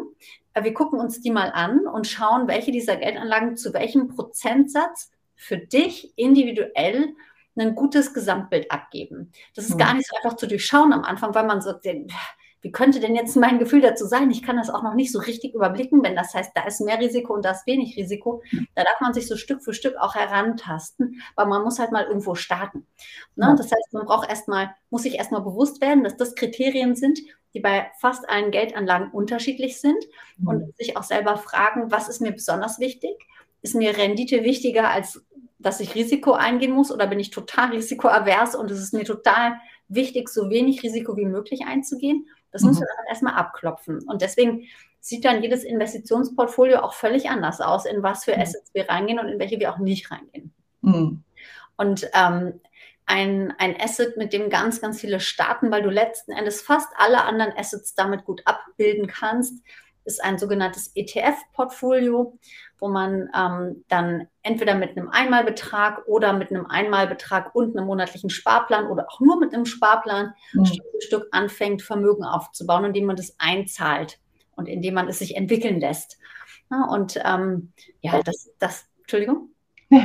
Äh, 0.54 0.64
wir 0.64 0.76
gucken 0.76 1.00
uns 1.00 1.22
die 1.22 1.32
mal 1.32 1.50
an 1.50 1.88
und 1.88 2.06
schauen, 2.06 2.48
welche 2.48 2.72
dieser 2.72 2.98
Geldanlagen 2.98 3.58
zu 3.58 3.74
welchem 3.74 4.10
Prozentsatz 4.10 5.10
für 5.36 5.58
dich 5.58 6.14
individuell 6.18 7.16
ein 7.56 7.76
gutes 7.76 8.14
Gesamtbild 8.14 8.72
abgeben. 8.72 9.32
Das 9.56 9.66
ist 9.66 9.76
mhm. 9.76 9.80
gar 9.80 9.94
nicht 9.94 10.08
so 10.08 10.16
einfach 10.16 10.38
zu 10.38 10.48
durchschauen 10.48 10.94
am 10.94 11.04
Anfang, 11.04 11.36
weil 11.36 11.46
man 11.46 11.62
sagt, 11.62 11.86
wie 12.64 12.72
könnte 12.72 13.02
denn 13.02 13.14
jetzt 13.14 13.36
mein 13.36 13.60
Gefühl 13.60 13.82
dazu 13.82 14.06
sein? 14.06 14.32
Ich 14.32 14.42
kann 14.42 14.56
das 14.56 14.70
auch 14.70 14.84
noch 14.84 14.94
nicht 14.94 15.12
so 15.12 15.20
richtig 15.20 15.54
überblicken, 15.54 16.02
wenn 16.02 16.16
das 16.16 16.34
heißt, 16.34 16.52
da 16.56 16.64
ist 16.64 16.80
mehr 16.80 16.98
Risiko 16.98 17.34
und 17.34 17.44
da 17.44 17.52
ist 17.52 17.68
wenig 17.68 17.98
Risiko. 17.98 18.42
Da 18.74 18.84
darf 18.84 19.02
man 19.02 19.14
sich 19.14 19.28
so 19.28 19.36
Stück 19.36 19.62
für 19.62 19.74
Stück 19.74 19.98
auch 19.98 20.16
herantasten, 20.16 21.22
weil 21.36 21.46
man 21.48 21.62
muss 21.62 21.78
halt 21.78 21.92
mal 21.92 22.06
irgendwo 22.06 22.36
starten. 22.36 22.88
Ne? 23.36 23.54
Das 23.58 23.70
heißt, 23.70 23.92
man 23.94 24.06
braucht 24.06 24.30
erstmal, 24.30 24.74
muss 24.90 25.04
sich 25.04 25.16
erstmal 25.16 25.42
bewusst 25.42 25.82
werden, 25.82 26.06
dass 26.06 26.16
das 26.16 26.36
Kriterien 26.36 26.96
sind, 26.96 27.20
die 27.54 27.60
bei 27.60 27.92
fast 28.00 28.28
allen 28.30 28.50
Geldanlagen 28.52 29.12
unterschiedlich 29.12 29.82
sind 29.82 30.02
mhm. 30.38 30.48
und 30.48 30.78
sich 30.78 30.96
auch 30.96 31.04
selber 31.04 31.36
fragen, 31.36 31.92
was 31.92 32.08
ist 32.08 32.22
mir 32.22 32.32
besonders 32.32 32.80
wichtig? 32.80 33.28
Ist 33.64 33.74
mir 33.74 33.98
Rendite 33.98 34.44
wichtiger, 34.44 34.92
als 34.92 35.26
dass 35.58 35.80
ich 35.80 35.96
Risiko 35.96 36.34
eingehen 36.34 36.74
muss 36.74 36.92
oder 36.92 37.08
bin 37.08 37.20
ich 37.20 37.32
total 37.32 37.70
risikoavers 37.72 38.56
und 38.56 38.70
es 38.70 38.80
ist 38.80 38.94
mir 38.94 39.06
total 39.06 39.56
wichtig, 39.88 40.30
so 40.30 40.50
wenig 40.52 40.84
Risiko 40.84 41.18
wie 41.18 41.26
möglich 41.26 41.66
einzugehen? 41.66 42.28
Das 42.52 42.62
mhm. 42.62 42.70
müssen 42.70 42.82
wir 42.82 42.88
dann 42.98 43.08
erstmal 43.08 43.34
abklopfen. 43.34 44.04
Und 44.04 44.22
deswegen 44.22 44.68
sieht 45.00 45.26
dann 45.26 45.42
jedes 45.42 45.64
Investitionsportfolio 45.64 46.80
auch 46.80 46.94
völlig 46.94 47.30
anders 47.30 47.60
aus, 47.60 47.86
in 47.86 48.04
was 48.04 48.24
für 48.24 48.36
mhm. 48.36 48.42
Assets 48.42 48.74
wir 48.74 48.88
reingehen 48.88 49.20
und 49.20 49.28
in 49.28 49.40
welche 49.40 49.60
wir 49.60 49.74
auch 49.74 49.80
nicht 49.80 50.12
reingehen. 50.12 50.54
Mhm. 50.82 51.24
Und 51.76 52.10
ähm, 52.14 52.60
ein, 53.06 53.54
ein 53.58 53.80
Asset, 53.80 54.16
mit 54.18 54.32
dem 54.32 54.50
ganz, 54.50 54.80
ganz 54.80 55.02
viele 55.02 55.20
starten, 55.20 55.72
weil 55.72 55.84
du 55.84 55.90
letzten 55.90 56.32
Endes 56.32 56.62
fast 56.62 56.88
alle 56.98 57.24
anderen 57.24 57.52
Assets 57.58 57.96
damit 57.96 58.24
gut 58.24 58.42
abbilden 58.46 59.08
kannst, 59.08 59.62
ist 60.06 60.24
ein 60.24 60.38
sogenanntes 60.38 60.92
ETF-Portfolio, 60.96 62.38
wo 62.84 62.90
man 62.90 63.30
ähm, 63.34 63.86
dann 63.88 64.28
entweder 64.42 64.76
mit 64.76 64.98
einem 64.98 65.08
Einmalbetrag 65.10 66.06
oder 66.06 66.34
mit 66.34 66.50
einem 66.50 66.66
Einmalbetrag 66.66 67.56
und 67.56 67.78
einem 67.78 67.88
monatlichen 67.88 68.30
Sparplan 68.30 68.88
oder 68.88 69.08
auch 69.10 69.22
nur 69.22 69.40
mit 69.40 69.54
einem 69.54 69.66
Sparplan 69.66 70.34
mhm. 70.52 70.66
Stück 70.66 70.86
für 70.92 71.02
Stück 71.02 71.28
anfängt, 71.32 71.82
Vermögen 71.82 72.26
aufzubauen, 72.26 72.84
indem 72.84 73.06
man 73.06 73.16
das 73.16 73.36
einzahlt 73.38 74.20
und 74.58 74.68
indem 74.68 74.96
man 74.96 75.08
es 75.08 75.20
sich 75.20 75.38
entwickeln 75.38 75.80
lässt. 75.80 76.18
Ja, 76.70 76.84
und 76.92 77.18
ähm, 77.24 77.72
ja, 78.02 78.22
das, 78.22 78.52
das, 78.60 78.86
Entschuldigung. 79.00 79.52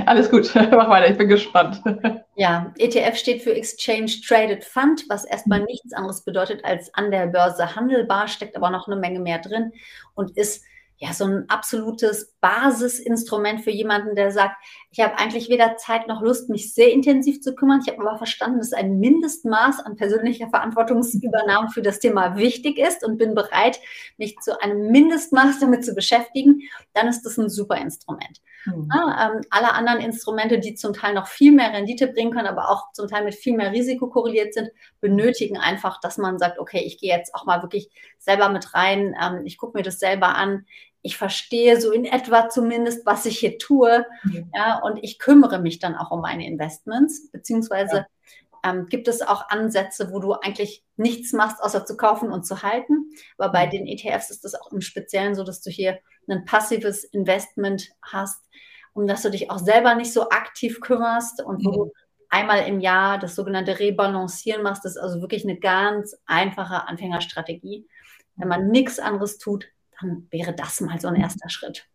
Alles 0.07 0.31
gut, 0.31 0.49
mach 0.55 0.89
weiter, 0.89 1.11
ich 1.11 1.19
bin 1.19 1.29
gespannt. 1.29 1.83
Ja, 2.37 2.73
ETF 2.79 3.17
steht 3.17 3.43
für 3.43 3.53
Exchange 3.53 4.13
Traded 4.25 4.63
Fund, 4.63 5.07
was 5.09 5.25
erstmal 5.25 5.65
nichts 5.65 5.93
anderes 5.93 6.23
bedeutet 6.23 6.65
als 6.65 6.95
an 6.95 7.11
der 7.11 7.27
Börse 7.27 7.75
handelbar, 7.75 8.29
steckt 8.29 8.55
aber 8.55 8.71
noch 8.71 8.87
eine 8.87 8.95
Menge 8.95 9.19
mehr 9.19 9.41
drin 9.41 9.73
und 10.15 10.37
ist 10.37 10.63
ja, 10.99 11.13
so 11.13 11.25
ein 11.25 11.49
absolutes 11.49 12.37
Basisinstrument 12.41 13.63
für 13.63 13.71
jemanden, 13.71 14.15
der 14.15 14.31
sagt, 14.31 14.57
ich 14.91 15.01
habe 15.01 15.19
eigentlich 15.19 15.49
weder 15.49 15.77
Zeit 15.77 16.07
noch 16.07 16.23
Lust, 16.23 16.49
mich 16.49 16.73
sehr 16.73 16.93
intensiv 16.93 17.41
zu 17.41 17.55
kümmern. 17.55 17.81
Ich 17.85 17.93
habe 17.93 18.07
aber 18.07 18.17
verstanden, 18.17 18.59
dass 18.59 18.73
ein 18.73 18.99
Mindestmaß 18.99 19.81
an 19.81 19.97
persönlicher 19.97 20.49
Verantwortungsübernahme 20.49 21.71
für 21.71 21.83
das 21.83 21.99
Thema 21.99 22.37
wichtig 22.37 22.79
ist 22.79 23.05
und 23.05 23.19
bin 23.19 23.35
bereit, 23.35 23.81
mich 24.17 24.37
zu 24.39 24.61
einem 24.63 24.91
Mindestmaß 24.91 25.59
damit 25.61 25.85
zu 25.85 25.95
beschäftigen. 25.95 26.63
Dann 26.95 27.09
ist 27.09 27.23
das 27.23 27.39
ein 27.39 27.51
super 27.51 27.77
Instrument. 27.77 28.41
Mhm. 28.67 28.89
Ja, 28.95 29.33
ähm, 29.35 29.41
alle 29.51 29.73
anderen 29.73 30.01
Instrumente, 30.01 30.59
die 30.59 30.75
zum 30.75 30.93
Teil 30.93 31.15
noch 31.15 31.27
viel 31.27 31.53
mehr 31.53 31.73
Rendite 31.73 32.07
bringen 32.07 32.33
können, 32.33 32.47
aber 32.47 32.71
auch 32.71 32.93
zum 32.93 33.09
Teil 33.09 33.25
mit 33.25 33.35
viel 33.35 33.57
mehr 33.57 33.73
Risiko 33.73 34.09
korreliert 34.09 34.55
sind, 34.55 34.71
benötigen 35.01 35.57
einfach, 35.57 36.01
dass 36.01 36.19
man 36.19 36.39
sagt, 36.39 36.59
okay, 36.59 36.83
ich 36.85 36.99
gehe 36.99 37.15
jetzt 37.15 37.35
auch 37.35 37.47
mal 37.47 37.63
wirklich 37.63 37.91
selber 38.19 38.49
mit 38.49 38.75
rein. 38.75 39.17
Ähm, 39.21 39.43
ich 39.45 39.59
gucke 39.59 39.77
mir 39.77 39.83
das 39.83 39.99
selber 39.99 40.37
an 40.37 40.67
ich 41.09 41.17
verstehe 41.17 41.81
so 41.81 41.91
in 41.91 42.05
etwa 42.05 42.51
zumindest, 42.51 43.07
was 43.07 43.25
ich 43.25 43.39
hier 43.39 43.57
tue. 43.57 44.05
Mhm. 44.25 44.51
Ja, 44.55 44.79
und 44.83 44.99
ich 45.03 45.19
kümmere 45.19 45.59
mich 45.59 45.79
dann 45.79 45.97
auch 45.97 46.11
um 46.11 46.21
meine 46.21 46.47
Investments, 46.47 47.31
beziehungsweise 47.31 47.97
ja. 47.97 48.71
ähm, 48.71 48.87
gibt 48.91 49.09
es 49.09 49.23
auch 49.23 49.49
Ansätze, 49.49 50.13
wo 50.13 50.19
du 50.19 50.35
eigentlich 50.35 50.85
nichts 50.97 51.33
machst, 51.33 51.63
außer 51.63 51.87
zu 51.87 51.97
kaufen 51.97 52.31
und 52.31 52.45
zu 52.45 52.63
halten. 52.63 53.11
Aber 53.39 53.51
bei 53.51 53.65
mhm. 53.65 53.71
den 53.71 53.87
ETFs 53.87 54.29
ist 54.29 54.45
das 54.45 54.55
auch 54.55 54.71
im 54.71 54.83
Speziellen 54.83 55.35
so, 55.35 55.45
dass 55.45 55.63
du 55.63 55.71
hier 55.71 55.99
ein 56.29 56.45
passives 56.45 57.05
Investment 57.05 57.89
hast, 58.03 58.45
um 58.93 59.07
dass 59.07 59.23
du 59.23 59.31
dich 59.31 59.51
auch 59.51 59.59
selber 59.59 59.95
nicht 59.95 60.13
so 60.13 60.29
aktiv 60.29 60.83
kümmerst 60.83 61.43
und 61.43 61.65
wo 61.65 61.71
mhm. 61.71 61.75
du 61.75 61.93
einmal 62.29 62.69
im 62.69 62.81
Jahr 62.81 63.19
das 63.19 63.35
sogenannte 63.35 63.79
Rebalancieren 63.79 64.63
machst. 64.63 64.85
Das 64.85 64.97
ist 64.97 65.03
also 65.03 65.23
wirklich 65.23 65.45
eine 65.45 65.59
ganz 65.59 66.15
einfache 66.27 66.87
Anfängerstrategie. 66.87 67.89
Wenn 68.37 68.49
man 68.49 68.69
nichts 68.69 68.99
anderes 68.99 69.39
tut, 69.39 69.69
dann 70.01 70.27
wäre 70.31 70.53
das 70.53 70.81
mal 70.81 71.01
so 71.01 71.09
ein 71.09 71.17
erster 71.17 71.49
Schritt. 71.49 71.87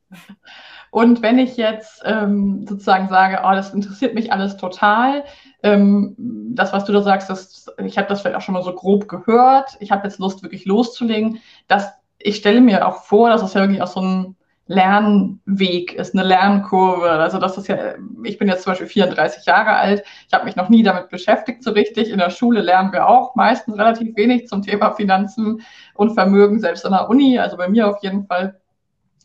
Und 0.91 1.21
wenn 1.21 1.39
ich 1.39 1.57
jetzt 1.57 2.01
ähm, 2.05 2.67
sozusagen 2.67 3.09
sage, 3.09 3.41
oh, 3.43 3.51
das 3.51 3.73
interessiert 3.73 4.13
mich 4.13 4.31
alles 4.31 4.57
total, 4.57 5.23
ähm, 5.63 6.15
das, 6.17 6.71
was 6.71 6.85
du 6.85 6.91
da 6.93 7.01
sagst, 7.01 7.29
das, 7.29 7.65
ich 7.83 7.97
habe 7.97 8.07
das 8.07 8.21
vielleicht 8.21 8.37
auch 8.37 8.41
schon 8.41 8.53
mal 8.53 8.63
so 8.63 8.75
grob 8.75 9.07
gehört, 9.07 9.75
ich 9.79 9.91
habe 9.91 10.07
jetzt 10.07 10.19
Lust, 10.19 10.43
wirklich 10.43 10.65
loszulegen, 10.65 11.39
dass 11.67 11.91
ich 12.19 12.35
stelle 12.35 12.61
mir 12.61 12.87
auch 12.87 13.03
vor, 13.03 13.29
dass 13.29 13.41
es 13.41 13.53
ja 13.53 13.61
wirklich 13.61 13.81
auch 13.81 13.87
so 13.87 14.01
ein 14.01 14.35
Lernweg 14.67 15.93
ist, 15.93 16.13
eine 16.13 16.23
Lernkurve. 16.23 17.09
Also 17.09 17.37
das 17.37 17.57
ist 17.57 17.67
ja, 17.67 17.95
ich 18.23 18.37
bin 18.37 18.47
jetzt 18.47 18.63
zum 18.63 18.71
Beispiel 18.71 18.87
34 18.87 19.45
Jahre 19.45 19.75
alt, 19.75 20.03
ich 20.27 20.33
habe 20.33 20.45
mich 20.45 20.55
noch 20.55 20.69
nie 20.69 20.83
damit 20.83 21.09
beschäftigt 21.09 21.63
so 21.63 21.71
richtig. 21.71 22.09
In 22.09 22.19
der 22.19 22.29
Schule 22.29 22.61
lernen 22.61 22.93
wir 22.93 23.07
auch 23.07 23.35
meistens 23.35 23.77
relativ 23.77 24.15
wenig 24.15 24.47
zum 24.47 24.61
Thema 24.61 24.91
Finanzen 24.91 25.61
und 25.95 26.13
Vermögen, 26.13 26.59
selbst 26.59 26.85
an 26.85 26.93
der 26.93 27.09
Uni, 27.09 27.39
also 27.39 27.57
bei 27.57 27.67
mir 27.67 27.89
auf 27.89 28.01
jeden 28.01 28.25
Fall. 28.25 28.59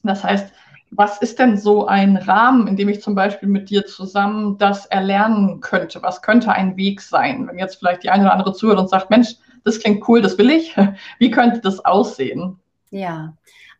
Das 0.02 0.24
heißt, 0.24 0.52
was 0.90 1.18
ist 1.18 1.38
denn 1.38 1.58
so 1.58 1.86
ein 1.86 2.16
Rahmen, 2.16 2.66
in 2.66 2.76
dem 2.76 2.88
ich 2.88 3.02
zum 3.02 3.14
Beispiel 3.14 3.48
mit 3.48 3.70
dir 3.70 3.84
zusammen 3.84 4.56
das 4.58 4.86
erlernen 4.86 5.60
könnte? 5.60 6.02
Was 6.02 6.22
könnte 6.22 6.50
ein 6.50 6.76
Weg 6.76 7.02
sein? 7.02 7.46
Wenn 7.46 7.58
jetzt 7.58 7.76
vielleicht 7.76 8.02
die 8.02 8.10
eine 8.10 8.24
oder 8.24 8.32
andere 8.32 8.54
zuhört 8.54 8.78
und 8.78 8.88
sagt, 8.88 9.10
Mensch, 9.10 9.36
das 9.64 9.78
klingt 9.80 10.08
cool, 10.08 10.22
das 10.22 10.38
will 10.38 10.50
ich. 10.50 10.74
Wie 11.18 11.30
könnte 11.30 11.60
das 11.60 11.84
aussehen? 11.84 12.58
Ja, 12.90 13.34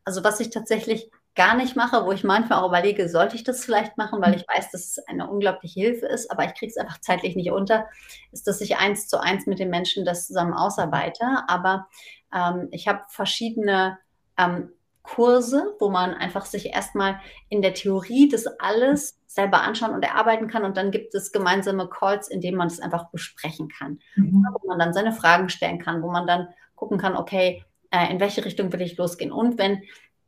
also 0.05 0.23
was 0.23 0.39
ich 0.41 0.51
tatsächlich 0.51 1.11
gar 1.35 1.57
nicht 1.57 1.77
mache, 1.77 2.05
wo 2.05 2.13
ich 2.13 2.25
manchmal 2.25 2.61
auch 2.61 2.69
überlege, 2.69 3.09
sollte 3.09 3.37
ich 3.37 3.45
das 3.45 3.65
vielleicht 3.65 3.97
machen, 3.97 4.21
weil 4.21 4.35
ich 4.35 4.45
weiß, 4.49 4.71
dass 4.73 4.81
es 4.83 4.99
eine 5.07 5.31
unglaubliche 5.31 5.81
Hilfe 5.81 6.07
ist, 6.07 6.31
aber 6.31 6.45
ich 6.45 6.55
kriege 6.55 6.71
es 6.71 6.77
einfach 6.77 7.01
zeitlich 7.01 7.37
nicht 7.37 7.53
unter, 7.53 7.87
ist, 8.33 8.47
dass 8.47 8.61
ich 8.61 8.77
eins 8.77 9.07
zu 9.07 9.21
eins 9.21 9.47
mit 9.47 9.59
den 9.59 9.71
Menschen 9.71 10.05
das 10.05 10.27
zusammen 10.27 10.55
ausarbeite. 10.55 11.25
Aber 11.47 11.87
ähm, 12.35 12.69
ich 12.73 12.89
habe 12.89 13.03
verschiedene 13.09 13.99
ähm, 14.37 14.71
Kurse, 15.03 15.75
wo 15.79 15.89
man 15.89 16.13
einfach 16.15 16.45
sich 16.45 16.67
erstmal 16.67 17.21
in 17.49 17.63
der 17.63 17.73
Theorie 17.73 18.29
das 18.29 18.47
alles 18.59 19.19
selber 19.27 19.63
anschauen 19.63 19.95
und 19.95 20.03
erarbeiten 20.03 20.49
kann. 20.49 20.65
Und 20.65 20.77
dann 20.77 20.91
gibt 20.91 21.15
es 21.15 21.33
gemeinsame 21.33 21.89
Calls, 21.89 22.29
in 22.29 22.41
denen 22.41 22.59
man 22.59 22.69
das 22.69 22.81
einfach 22.81 23.11
besprechen 23.11 23.69
kann. 23.69 24.01
Mhm. 24.17 24.45
Wo 24.61 24.69
man 24.69 24.79
dann 24.79 24.93
seine 24.93 25.13
Fragen 25.13 25.49
stellen 25.49 25.79
kann, 25.79 26.03
wo 26.03 26.11
man 26.11 26.27
dann 26.27 26.49
gucken 26.75 26.99
kann, 26.99 27.17
okay, 27.17 27.65
äh, 27.91 28.11
in 28.11 28.21
welche 28.21 28.45
Richtung 28.45 28.73
will 28.73 28.83
ich 28.83 28.97
losgehen. 28.97 29.33
Und 29.33 29.59
wenn 29.59 29.83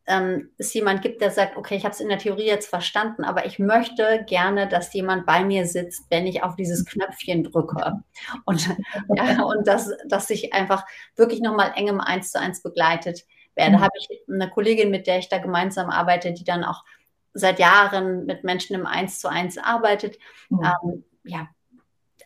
ähm, 0.07 0.51
es 0.59 0.73
jemand 0.75 1.03
gibt, 1.03 1.21
der 1.21 1.31
sagt, 1.31 1.57
okay, 1.57 1.77
ich 1.77 1.85
habe 1.85 1.93
es 1.93 2.01
in 2.01 2.09
der 2.09 2.19
Theorie 2.19 2.47
jetzt 2.47 2.69
verstanden, 2.69 3.25
aber 3.25 3.47
ich 3.47 3.59
möchte 3.59 4.25
gerne, 4.27 4.69
dass 4.69 4.93
jemand 4.93 5.27
bei 5.27 5.45
mir 5.45 5.67
sitzt, 5.67 6.07
wenn 6.11 6.27
ich 6.27 6.43
auf 6.43 6.57
dieses 6.57 6.85
Knöpfchen 6.85 7.45
drücke. 7.45 8.03
Und, 8.45 8.69
ja, 9.17 9.43
und 9.43 9.67
dass, 9.67 9.91
dass 10.07 10.31
ich 10.31 10.53
einfach 10.53 10.85
wirklich 11.17 11.41
nochmal 11.41 11.73
engem 11.77 12.01
Eins 12.01 12.33
zu 12.33 12.41
eins 12.41 12.63
begleitet 12.63 13.25
werde. 13.55 13.77
Mhm. 13.77 13.81
habe 13.81 13.93
ich 13.99 14.23
eine 14.29 14.51
Kollegin, 14.51 14.91
mit 14.91 15.07
der 15.07 15.19
ich 15.19 15.29
da 15.29 15.39
gemeinsam 15.39 15.91
arbeite, 15.91 16.33
die 16.33 16.45
dann 16.45 16.65
auch 16.65 16.85
seit 17.33 17.59
Jahren 17.59 18.27
mit 18.27 18.43
Menschen 18.43 18.75
im 18.75 18.87
Eins 18.87 19.21
zu 19.21 19.29
eins 19.29 19.59
arbeitet. 19.59 20.19
Mhm. 20.49 20.65
Ähm, 20.65 21.05
ja, 21.25 21.49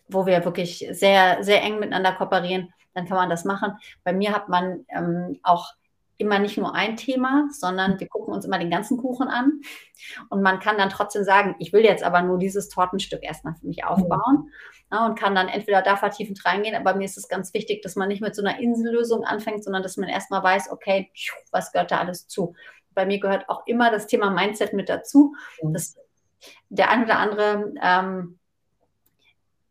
wo 0.09 0.27
wir 0.27 0.45
wirklich 0.45 0.87
sehr, 0.91 1.43
sehr 1.43 1.63
eng 1.63 1.79
miteinander 1.79 2.13
kooperieren, 2.13 2.73
dann 2.95 3.07
kann 3.07 3.17
man 3.17 3.31
das 3.31 3.45
machen. 3.45 3.77
Bei 4.05 4.13
mir 4.13 4.33
hat 4.33 4.49
man 4.49 4.87
ähm, 4.89 5.41
auch 5.43 5.73
immer 6.17 6.39
nicht 6.39 6.57
nur 6.57 6.75
ein 6.75 6.97
Thema, 6.97 7.49
sondern 7.51 7.99
wir 7.99 8.09
gucken 8.09 8.33
uns 8.33 8.45
immer 8.45 8.59
den 8.59 8.71
ganzen 8.71 8.99
Kuchen 8.99 9.29
an. 9.29 9.61
Und 10.29 10.43
man 10.43 10.61
kann 10.61 10.79
dann 10.79 10.91
trotzdem 10.91 11.25
sagen, 11.25 11.57
ich 11.59 11.73
will 11.73 11.83
jetzt 11.83 12.05
aber 12.05 12.23
nur 12.23 12.39
dieses 12.39 12.69
Tortenstück 12.69 13.23
erstmal 13.23 13.55
für 13.55 13.67
mich 13.67 13.85
aufbauen. 13.85 14.51
Ja, 14.93 15.07
und 15.07 15.19
kann 15.19 15.35
dann 15.35 15.49
entweder 15.49 15.83
da 15.83 15.97
vertiefend 15.97 16.45
reingehen, 16.45 16.77
aber 16.77 16.95
mir 16.95 17.05
ist 17.05 17.17
es 17.17 17.29
ganz 17.29 17.53
wichtig, 17.55 17.83
dass 17.83 17.97
man 17.97 18.09
nicht 18.09 18.21
mit 18.21 18.37
so 18.37 18.43
einer 18.45 18.61
Insellösung 18.61 19.25
anfängt, 19.25 19.65
sondern 19.65 19.83
dass 19.83 19.97
man 19.97 20.09
erstmal 20.09 20.43
weiß, 20.43 20.71
okay, 20.71 21.11
was 21.51 21.73
gehört 21.73 21.91
da 21.91 21.99
alles 21.99 22.29
zu. 22.29 22.55
Bei 22.95 23.07
mir 23.07 23.19
gehört 23.19 23.49
auch 23.49 23.67
immer 23.67 23.91
das 23.91 24.07
Thema 24.07 24.31
Mindset 24.31 24.73
mit 24.73 24.89
dazu. 24.89 25.35
Das, 25.63 25.97
der 26.69 26.91
ein 26.91 27.05
oder 27.05 27.19
andere 27.19 27.73
ähm, 27.83 28.39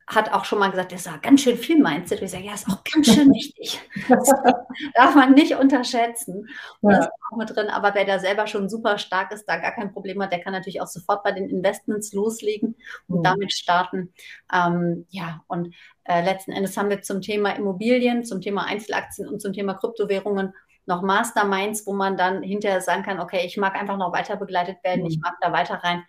hat 0.07 0.33
auch 0.33 0.43
schon 0.43 0.59
mal 0.59 0.69
gesagt, 0.69 0.91
das 0.91 1.01
ist 1.01 1.05
ja 1.05 1.17
ganz 1.17 1.41
schön 1.41 1.57
viel 1.57 1.81
Mindset. 1.81 2.21
ich 2.21 2.31
sage, 2.31 2.43
ja, 2.43 2.53
ist 2.53 2.67
auch 2.67 2.83
ganz 2.83 3.13
schön 3.13 3.33
wichtig. 3.33 3.79
Das 4.09 4.29
darf 4.95 5.15
man 5.15 5.33
nicht 5.33 5.55
unterschätzen. 5.55 6.49
Und 6.81 6.91
ja. 6.91 6.97
das 6.97 7.05
ist 7.07 7.13
auch 7.31 7.37
mit 7.37 7.55
drin. 7.55 7.69
Aber 7.69 7.95
wer 7.95 8.05
da 8.05 8.19
selber 8.19 8.47
schon 8.47 8.69
super 8.69 8.97
stark 8.97 9.31
ist, 9.31 9.45
da 9.45 9.57
gar 9.57 9.71
kein 9.71 9.93
Problem 9.93 10.21
hat, 10.21 10.31
der 10.31 10.41
kann 10.41 10.53
natürlich 10.53 10.81
auch 10.81 10.87
sofort 10.87 11.23
bei 11.23 11.31
den 11.31 11.49
Investments 11.49 12.11
loslegen 12.11 12.75
und 13.07 13.19
mhm. 13.19 13.23
damit 13.23 13.53
starten. 13.53 14.13
Ähm, 14.53 15.05
ja, 15.09 15.43
und 15.47 15.73
äh, 16.03 16.23
letzten 16.23 16.51
Endes 16.51 16.75
haben 16.75 16.89
wir 16.89 17.01
zum 17.01 17.21
Thema 17.21 17.51
Immobilien, 17.51 18.25
zum 18.25 18.41
Thema 18.41 18.65
Einzelaktien 18.65 19.27
und 19.29 19.41
zum 19.41 19.53
Thema 19.53 19.73
Kryptowährungen 19.75 20.53
noch 20.85 21.01
Masterminds, 21.01 21.87
wo 21.87 21.93
man 21.93 22.17
dann 22.17 22.43
hinterher 22.43 22.81
sagen 22.81 23.03
kann, 23.03 23.21
okay, 23.21 23.45
ich 23.45 23.55
mag 23.55 23.75
einfach 23.75 23.97
noch 23.97 24.11
weiter 24.11 24.35
begleitet 24.35 24.83
werden, 24.83 25.01
mhm. 25.01 25.07
ich 25.07 25.19
mag 25.19 25.35
da 25.39 25.53
weiter 25.53 25.75
rein, 25.75 26.03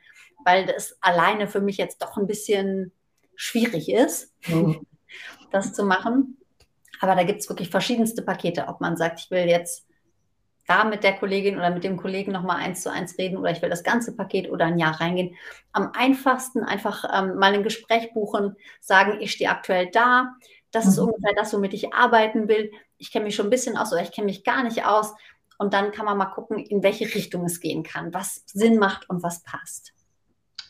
weil 0.45 0.67
das 0.67 0.99
alleine 1.01 1.47
für 1.47 1.61
mich 1.61 1.77
jetzt 1.77 2.03
doch 2.03 2.17
ein 2.17 2.27
bisschen 2.27 2.93
schwierig 3.37 3.91
ist, 3.91 4.33
mhm. 4.47 4.87
das 5.51 5.73
zu 5.73 5.85
machen. 5.85 6.39
Aber 7.01 7.15
da 7.15 7.25
gibt 7.25 7.41
es 7.41 7.49
wirklich 7.49 7.71
verschiedenste 7.71 8.23
Pakete, 8.23 8.69
ob 8.69 8.81
man 8.81 8.97
sagt, 8.97 9.21
ich 9.21 9.31
will 9.31 9.47
jetzt 9.47 9.87
da 10.67 10.85
mit 10.85 11.05
der 11.05 11.17
Kollegin 11.17 11.57
oder 11.57 11.71
mit 11.71 11.85
dem 11.85 11.97
Kollegen 11.97 12.33
nochmal 12.33 12.57
eins 12.57 12.83
zu 12.83 12.91
eins 12.91 13.19
reden 13.19 13.37
oder 13.37 13.51
ich 13.51 13.61
will 13.61 13.69
das 13.69 13.83
ganze 13.83 14.17
Paket 14.17 14.51
oder 14.51 14.67
ein 14.67 14.79
Jahr 14.79 15.01
reingehen. 15.01 15.37
Am 15.73 15.91
einfachsten 15.95 16.65
einfach 16.65 17.05
ähm, 17.13 17.37
mal 17.37 17.53
ein 17.53 17.63
Gespräch 17.63 18.13
buchen, 18.15 18.57
sagen, 18.81 19.21
ich 19.21 19.33
stehe 19.33 19.51
aktuell 19.51 19.91
da, 19.91 20.35
das 20.71 20.87
mhm. 20.87 20.91
ist 20.91 20.99
ungefähr 20.99 21.35
das, 21.37 21.53
womit 21.53 21.75
ich 21.75 21.93
arbeiten 21.93 22.49
will. 22.49 22.71
Ich 22.99 23.13
kenne 23.13 23.27
mich 23.27 23.35
schon 23.35 23.47
ein 23.47 23.51
bisschen 23.51 23.77
aus 23.77 23.93
oder 23.93 24.03
ich 24.03 24.13
kenne 24.13 24.27
mich 24.27 24.45
gar 24.45 24.63
nicht 24.63 24.85
aus. 24.85 25.15
Und 25.59 25.73
dann 25.73 25.93
kann 25.93 26.05
man 26.05 26.19
mal 26.19 26.27
gucken, 26.27 26.59
in 26.59 26.83
welche 26.83 27.05
Richtung 27.15 27.45
es 27.45 27.61
gehen 27.61 27.85
kann, 27.85 28.13
was 28.13 28.43
Sinn 28.47 28.79
macht 28.79 29.09
und 29.09 29.23
was 29.23 29.43
passt. 29.43 29.94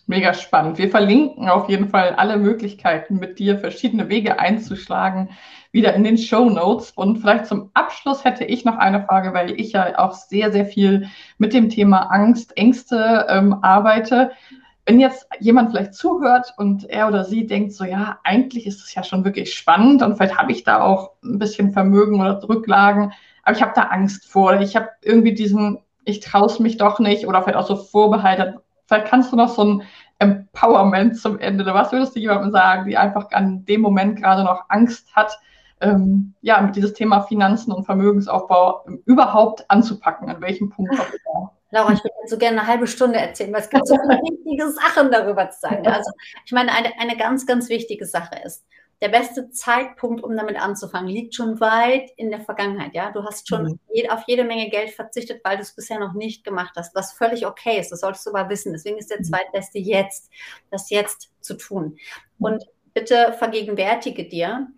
Mega 0.07 0.35
spannend. 0.35 0.77
Wir 0.77 0.91
verlinken 0.91 1.49
auf 1.49 1.71
jeden 1.71 1.89
Fall 1.89 2.11
alle 2.11 2.37
Möglichkeiten, 2.37 3.19
mit 3.19 3.39
dir 3.39 3.59
verschiedene 3.59 4.11
Wege 4.11 4.39
einzuschlagen, 4.39 5.31
wieder 5.73 5.95
in 5.95 6.05
den 6.05 6.19
Show 6.19 6.51
Notes. 6.51 6.91
Und 6.91 7.19
vielleicht 7.19 7.47
zum 7.47 7.71
Abschluss 7.73 8.23
hätte 8.23 8.45
ich 8.45 8.67
noch 8.67 8.77
eine 8.77 9.03
Frage, 9.07 9.33
weil 9.33 9.59
ich 9.59 9.73
ja 9.73 9.99
auch 9.99 10.13
sehr, 10.13 10.53
sehr 10.53 10.67
viel 10.67 11.09
mit 11.39 11.55
dem 11.55 11.71
Thema 11.71 12.11
Angst, 12.11 12.55
Ängste 12.59 13.27
ähm, 13.31 13.55
arbeite. 13.63 14.33
Wenn 14.85 15.01
jetzt 15.01 15.27
jemand 15.41 15.71
vielleicht 15.71 15.95
zuhört 15.95 16.53
und 16.59 16.85
er 16.91 17.09
oder 17.09 17.25
sie 17.25 17.47
denkt 17.47 17.73
so, 17.73 17.85
ja, 17.85 18.19
eigentlich 18.25 18.67
ist 18.67 18.85
es 18.85 18.95
ja 18.95 19.03
schon 19.03 19.25
wirklich 19.25 19.55
spannend 19.55 20.03
und 20.03 20.17
vielleicht 20.17 20.37
habe 20.37 20.53
ich 20.53 20.65
da 20.65 20.83
auch 20.83 21.13
ein 21.25 21.39
bisschen 21.39 21.73
Vermögen 21.73 22.21
oder 22.21 22.47
Rücklagen, 22.47 23.15
aber 23.43 23.57
ich 23.57 23.63
habe 23.63 23.73
da 23.75 23.85
Angst 23.85 24.29
vor 24.31 24.61
ich 24.61 24.77
habe 24.77 24.91
irgendwie 25.01 25.33
diesen, 25.33 25.79
ich 26.05 26.21
traue 26.21 26.47
es 26.47 26.59
mich 26.59 26.77
doch 26.77 26.99
nicht 26.99 27.27
oder 27.27 27.41
vielleicht 27.41 27.57
auch 27.57 27.67
so 27.67 27.77
Vorbehalte, 27.77 28.63
Vielleicht 28.87 29.07
kannst 29.07 29.33
du 29.33 29.37
noch 29.37 29.49
so 29.49 29.65
ein 29.65 29.83
Empowerment 30.19 31.19
zum 31.19 31.39
Ende. 31.39 31.65
Was 31.67 31.93
würdest 31.93 32.15
du 32.15 32.21
jemandem 32.21 32.53
sagen, 32.53 32.89
die 32.89 32.97
einfach 32.97 33.31
an 33.33 33.65
dem 33.65 33.81
Moment 33.81 34.21
gerade 34.21 34.45
noch 34.45 34.65
Angst 34.69 35.15
hat, 35.15 35.39
ähm, 35.81 36.35
ja, 36.41 36.61
mit 36.61 36.77
dieses 36.77 36.93
Thema 36.93 37.23
Finanzen 37.23 37.73
und 37.73 37.85
Vermögensaufbau 37.85 38.87
überhaupt 39.07 39.69
anzupacken? 39.71 40.29
An 40.29 40.41
welchem 40.41 40.71
Punkt? 40.71 40.95
Laura, 41.71 41.93
ich 41.93 42.05
würde 42.05 42.15
so 42.27 42.39
gerne 42.39 42.61
eine 42.61 42.69
halbe 42.69 42.87
Stunde 42.87 43.19
erzählen, 43.19 43.53
weil 43.53 43.63
es 43.63 43.69
gibt 43.69 43.87
so 43.89 43.97
viele 43.97 44.19
wichtige 44.23 44.71
Sachen 44.71 45.11
darüber 45.11 45.51
zu 45.51 45.61
sagen. 45.61 45.87
Also, 45.89 46.11
ich 46.45 46.53
meine, 46.53 46.73
eine, 46.73 46.93
eine 47.01 47.17
ganz, 47.17 47.47
ganz 47.47 47.69
wichtige 47.69 48.07
Sache 48.07 48.37
ist, 48.45 48.65
der 49.01 49.09
beste 49.09 49.51
Zeitpunkt, 49.51 50.23
um 50.23 50.37
damit 50.37 50.61
anzufangen, 50.61 51.09
liegt 51.09 51.35
schon 51.35 51.61
weit 51.61 52.11
in 52.17 52.31
der 52.31 52.41
Vergangenheit. 52.41 52.95
Ja, 52.95 53.11
du 53.11 53.25
hast 53.25 53.49
schon 53.49 53.79
mhm. 53.93 54.11
auf 54.11 54.23
jede 54.27 54.45
Menge 54.45 54.71
Geld 54.71 54.91
verzichtet, 54.91 55.41
weil 55.45 55.57
du 55.57 55.63
es 55.63 55.75
bisher 55.75 55.99
noch 55.99 56.15
nicht 56.15 56.45
gemacht 56.45 56.75
hast, 56.77 56.95
was 56.95 57.13
völlig 57.13 57.47
okay 57.47 57.79
ist. 57.79 57.91
Das 57.91 58.01
solltest 58.01 58.27
du 58.27 58.31
aber 58.35 58.49
wissen. 58.49 58.73
Deswegen 58.73 58.99
ist 58.99 59.11
der 59.11 59.19
mhm. 59.19 59.25
zweitbeste 59.25 59.79
jetzt, 59.79 60.31
das 60.71 60.91
jetzt 60.91 61.31
zu 61.41 61.55
tun. 61.55 61.99
Mhm. 62.39 62.45
Und 62.45 62.65
bitte 62.95 63.35
vergegenwärtige 63.39 64.29
dir, 64.29 64.69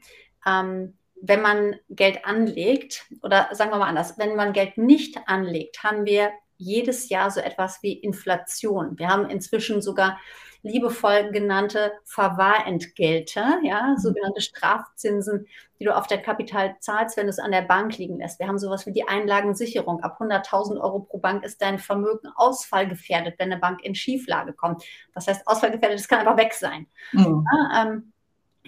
ähm, 0.47 0.97
wenn 1.21 1.43
man 1.43 1.77
Geld 1.89 2.25
anlegt, 2.25 3.07
oder 3.23 3.49
sagen 3.53 3.71
wir 3.71 3.79
mal 3.79 3.89
anders, 3.89 4.19
wenn 4.19 4.37
man 4.37 4.53
Geld 4.53 4.79
nicht 4.79 5.19
anlegt, 5.27 5.83
haben 5.83 6.05
wir 6.05 6.31
jedes 6.59 7.09
Jahr 7.09 7.31
so 7.31 7.41
etwas 7.41 7.83
wie 7.83 7.93
Inflation. 7.93 8.99
Wir 8.99 9.09
haben 9.09 9.29
inzwischen 9.29 9.83
sogar 9.83 10.19
liebevoll 10.67 11.31
genannte 11.31 11.93
Verwahrentgelte, 12.05 13.43
ja, 13.63 13.89
mhm. 13.89 13.99
sogenannte 13.99 14.41
Strafzinsen, 14.41 15.47
die 15.79 15.85
du 15.85 15.97
auf 15.97 16.07
dein 16.07 16.23
Kapital 16.23 16.77
zahlst, 16.81 17.17
wenn 17.17 17.27
du 17.27 17.31
es 17.31 17.39
an 17.39 17.53
der 17.53 17.63
Bank 17.63 17.97
liegen 17.99 18.19
lässt. 18.19 18.39
Wir 18.39 18.49
haben 18.49 18.59
sowas 18.59 18.87
wie 18.87 18.93
die 18.93 19.07
Einlagensicherung. 19.07 20.03
Ab 20.03 20.19
100.000 20.21 20.81
Euro 20.81 21.01
pro 21.01 21.19
Bank 21.19 21.45
ist 21.45 21.63
dein 21.63 21.79
Vermögen 21.79 22.29
ausfallgefährdet, 22.35 23.39
wenn 23.39 23.53
eine 23.53 23.61
Bank 23.61 23.85
in 23.85 23.95
Schieflage 23.95 24.53
kommt. 24.53 24.85
Das 25.15 25.29
heißt, 25.29 25.47
ausfallgefährdet, 25.47 25.99
das 25.99 26.09
kann 26.09 26.21
einfach 26.21 26.37
weg 26.37 26.55
sein. 26.55 26.87
Mhm. 27.13 27.45
Ja, 27.51 27.83
ähm, 27.83 28.13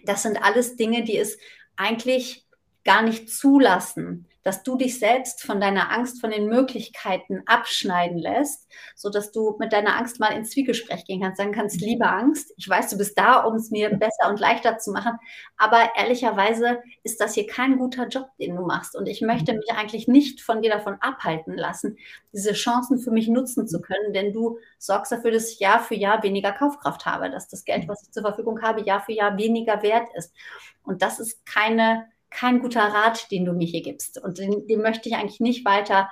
das 0.04 0.22
sind 0.22 0.42
alles 0.42 0.76
Dinge, 0.76 1.02
die 1.02 1.18
es 1.18 1.38
eigentlich 1.76 2.46
gar 2.84 3.02
nicht 3.02 3.30
zulassen, 3.30 4.26
dass 4.48 4.62
du 4.62 4.78
dich 4.78 4.98
selbst 4.98 5.42
von 5.42 5.60
deiner 5.60 5.92
Angst, 5.92 6.22
von 6.22 6.30
den 6.30 6.46
Möglichkeiten 6.46 7.42
abschneiden 7.44 8.16
lässt, 8.16 8.66
so 8.96 9.10
dass 9.10 9.30
du 9.30 9.56
mit 9.58 9.74
deiner 9.74 9.94
Angst 9.94 10.20
mal 10.20 10.28
ins 10.28 10.52
Zwiegespräch 10.52 11.04
gehen 11.04 11.20
kannst, 11.20 11.36
sagen 11.36 11.52
kannst, 11.52 11.82
liebe 11.82 12.08
Angst, 12.08 12.54
ich 12.56 12.66
weiß, 12.66 12.88
du 12.88 12.96
bist 12.96 13.18
da, 13.18 13.40
um 13.44 13.56
es 13.56 13.70
mir 13.70 13.90
besser 13.90 14.30
und 14.30 14.40
leichter 14.40 14.78
zu 14.78 14.90
machen, 14.90 15.18
aber 15.58 15.90
ehrlicherweise 15.96 16.82
ist 17.02 17.20
das 17.20 17.34
hier 17.34 17.46
kein 17.46 17.76
guter 17.76 18.08
Job, 18.08 18.30
den 18.40 18.56
du 18.56 18.62
machst. 18.62 18.96
Und 18.96 19.06
ich 19.06 19.20
möchte 19.20 19.52
mich 19.52 19.70
eigentlich 19.70 20.08
nicht 20.08 20.40
von 20.40 20.62
dir 20.62 20.70
davon 20.70 20.96
abhalten 21.00 21.54
lassen, 21.54 21.98
diese 22.32 22.54
Chancen 22.54 22.98
für 22.98 23.10
mich 23.10 23.28
nutzen 23.28 23.68
zu 23.68 23.82
können, 23.82 24.14
denn 24.14 24.32
du 24.32 24.58
sorgst 24.78 25.12
dafür, 25.12 25.30
dass 25.30 25.52
ich 25.52 25.58
Jahr 25.58 25.80
für 25.80 25.94
Jahr 25.94 26.22
weniger 26.22 26.52
Kaufkraft 26.52 27.04
habe, 27.04 27.28
dass 27.28 27.48
das 27.48 27.66
Geld, 27.66 27.86
was 27.86 28.02
ich 28.02 28.12
zur 28.12 28.22
Verfügung 28.22 28.62
habe, 28.62 28.80
Jahr 28.80 29.02
für 29.02 29.12
Jahr 29.12 29.36
weniger 29.36 29.82
wert 29.82 30.08
ist. 30.14 30.32
Und 30.84 31.02
das 31.02 31.20
ist 31.20 31.44
keine 31.44 32.06
kein 32.30 32.60
guter 32.60 32.82
Rat, 32.82 33.30
den 33.30 33.44
du 33.44 33.52
mir 33.52 33.66
hier 33.66 33.82
gibst. 33.82 34.22
Und 34.22 34.38
den, 34.38 34.66
den 34.66 34.82
möchte 34.82 35.08
ich 35.08 35.16
eigentlich 35.16 35.40
nicht 35.40 35.64
weiter 35.64 36.08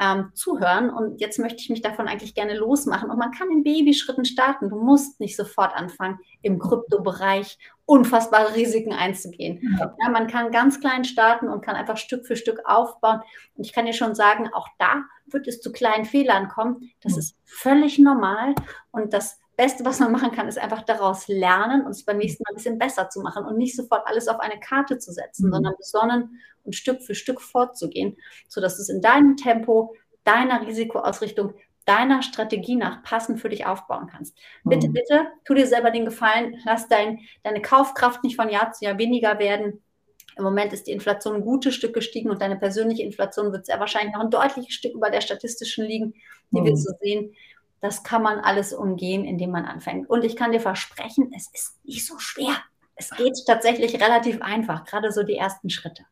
ähm, 0.00 0.30
zuhören. 0.34 0.90
Und 0.90 1.20
jetzt 1.20 1.38
möchte 1.38 1.60
ich 1.60 1.70
mich 1.70 1.82
davon 1.82 2.06
eigentlich 2.06 2.34
gerne 2.34 2.56
losmachen. 2.56 3.10
Und 3.10 3.18
man 3.18 3.32
kann 3.32 3.50
in 3.50 3.64
Babyschritten 3.64 4.24
starten. 4.24 4.70
Du 4.70 4.76
musst 4.76 5.18
nicht 5.20 5.36
sofort 5.36 5.74
anfangen, 5.74 6.18
im 6.42 6.58
Kryptobereich 6.58 7.58
unfassbare 7.84 8.54
Risiken 8.54 8.92
einzugehen. 8.92 9.76
Ja. 9.78 9.96
ja. 10.00 10.08
man 10.10 10.26
kann 10.26 10.52
ganz 10.52 10.80
klein 10.80 11.04
starten 11.04 11.48
und 11.48 11.62
kann 11.62 11.74
einfach 11.74 11.96
Stück 11.96 12.26
für 12.26 12.36
Stück 12.36 12.60
aufbauen. 12.64 13.20
Und 13.54 13.64
ich 13.64 13.72
kann 13.72 13.86
dir 13.86 13.92
schon 13.92 14.14
sagen, 14.14 14.48
auch 14.52 14.68
da 14.78 15.02
wird 15.26 15.48
es 15.48 15.60
zu 15.60 15.72
kleinen 15.72 16.04
Fehlern 16.04 16.48
kommen. 16.48 16.92
Das 17.00 17.16
ist 17.16 17.36
völlig 17.44 17.98
normal. 17.98 18.54
Und 18.92 19.12
das 19.12 19.40
Beste, 19.58 19.84
was 19.84 19.98
man 19.98 20.12
machen 20.12 20.30
kann, 20.30 20.46
ist 20.46 20.56
einfach 20.56 20.82
daraus 20.82 21.26
lernen 21.26 21.84
und 21.84 21.90
es 21.90 22.04
beim 22.04 22.18
nächsten 22.18 22.44
Mal 22.44 22.52
ein 22.52 22.54
bisschen 22.54 22.78
besser 22.78 23.10
zu 23.10 23.20
machen 23.20 23.44
und 23.44 23.58
nicht 23.58 23.74
sofort 23.74 24.06
alles 24.06 24.28
auf 24.28 24.38
eine 24.38 24.60
Karte 24.60 24.98
zu 24.98 25.10
setzen, 25.12 25.48
mhm. 25.48 25.52
sondern 25.52 25.74
besonnen 25.76 26.40
und 26.62 26.76
Stück 26.76 27.02
für 27.02 27.16
Stück 27.16 27.40
vorzugehen, 27.40 28.16
sodass 28.46 28.76
du 28.76 28.82
es 28.82 28.88
in 28.88 29.02
deinem 29.02 29.36
Tempo, 29.36 29.96
deiner 30.22 30.64
Risikoausrichtung, 30.64 31.54
deiner 31.86 32.22
Strategie 32.22 32.76
nach 32.76 33.02
passend 33.02 33.40
für 33.40 33.48
dich 33.48 33.66
aufbauen 33.66 34.06
kannst. 34.06 34.38
Mhm. 34.62 34.70
Bitte, 34.70 34.88
bitte, 34.90 35.26
tu 35.44 35.54
dir 35.54 35.66
selber 35.66 35.90
den 35.90 36.04
Gefallen, 36.04 36.56
lass 36.64 36.86
dein, 36.86 37.18
deine 37.42 37.60
Kaufkraft 37.60 38.22
nicht 38.22 38.36
von 38.36 38.50
Jahr 38.50 38.70
zu 38.70 38.84
Jahr 38.84 38.96
weniger 38.96 39.40
werden. 39.40 39.82
Im 40.36 40.44
Moment 40.44 40.72
ist 40.72 40.86
die 40.86 40.92
Inflation 40.92 41.34
ein 41.34 41.42
gutes 41.42 41.74
Stück 41.74 41.94
gestiegen 41.94 42.30
und 42.30 42.40
deine 42.40 42.56
persönliche 42.56 43.02
Inflation 43.02 43.50
wird 43.50 43.66
sehr 43.66 43.80
wahrscheinlich 43.80 44.14
noch 44.14 44.22
ein 44.22 44.30
deutliches 44.30 44.72
Stück 44.72 44.94
über 44.94 45.10
der 45.10 45.20
statistischen 45.20 45.84
liegen, 45.84 46.14
die 46.52 46.60
mhm. 46.60 46.64
wir 46.64 46.76
so 46.76 46.92
sehen. 47.00 47.34
Das 47.80 48.02
kann 48.02 48.22
man 48.22 48.40
alles 48.40 48.72
umgehen, 48.72 49.24
indem 49.24 49.50
man 49.50 49.64
anfängt. 49.64 50.10
Und 50.10 50.24
ich 50.24 50.36
kann 50.36 50.52
dir 50.52 50.60
versprechen, 50.60 51.32
es 51.36 51.48
ist 51.52 51.78
nicht 51.84 52.06
so 52.06 52.18
schwer. 52.18 52.54
Es 52.96 53.10
geht 53.10 53.36
tatsächlich 53.46 53.94
relativ 54.02 54.42
einfach, 54.42 54.84
gerade 54.84 55.12
so 55.12 55.22
die 55.22 55.36
ersten 55.36 55.70
Schritte. 55.70 56.02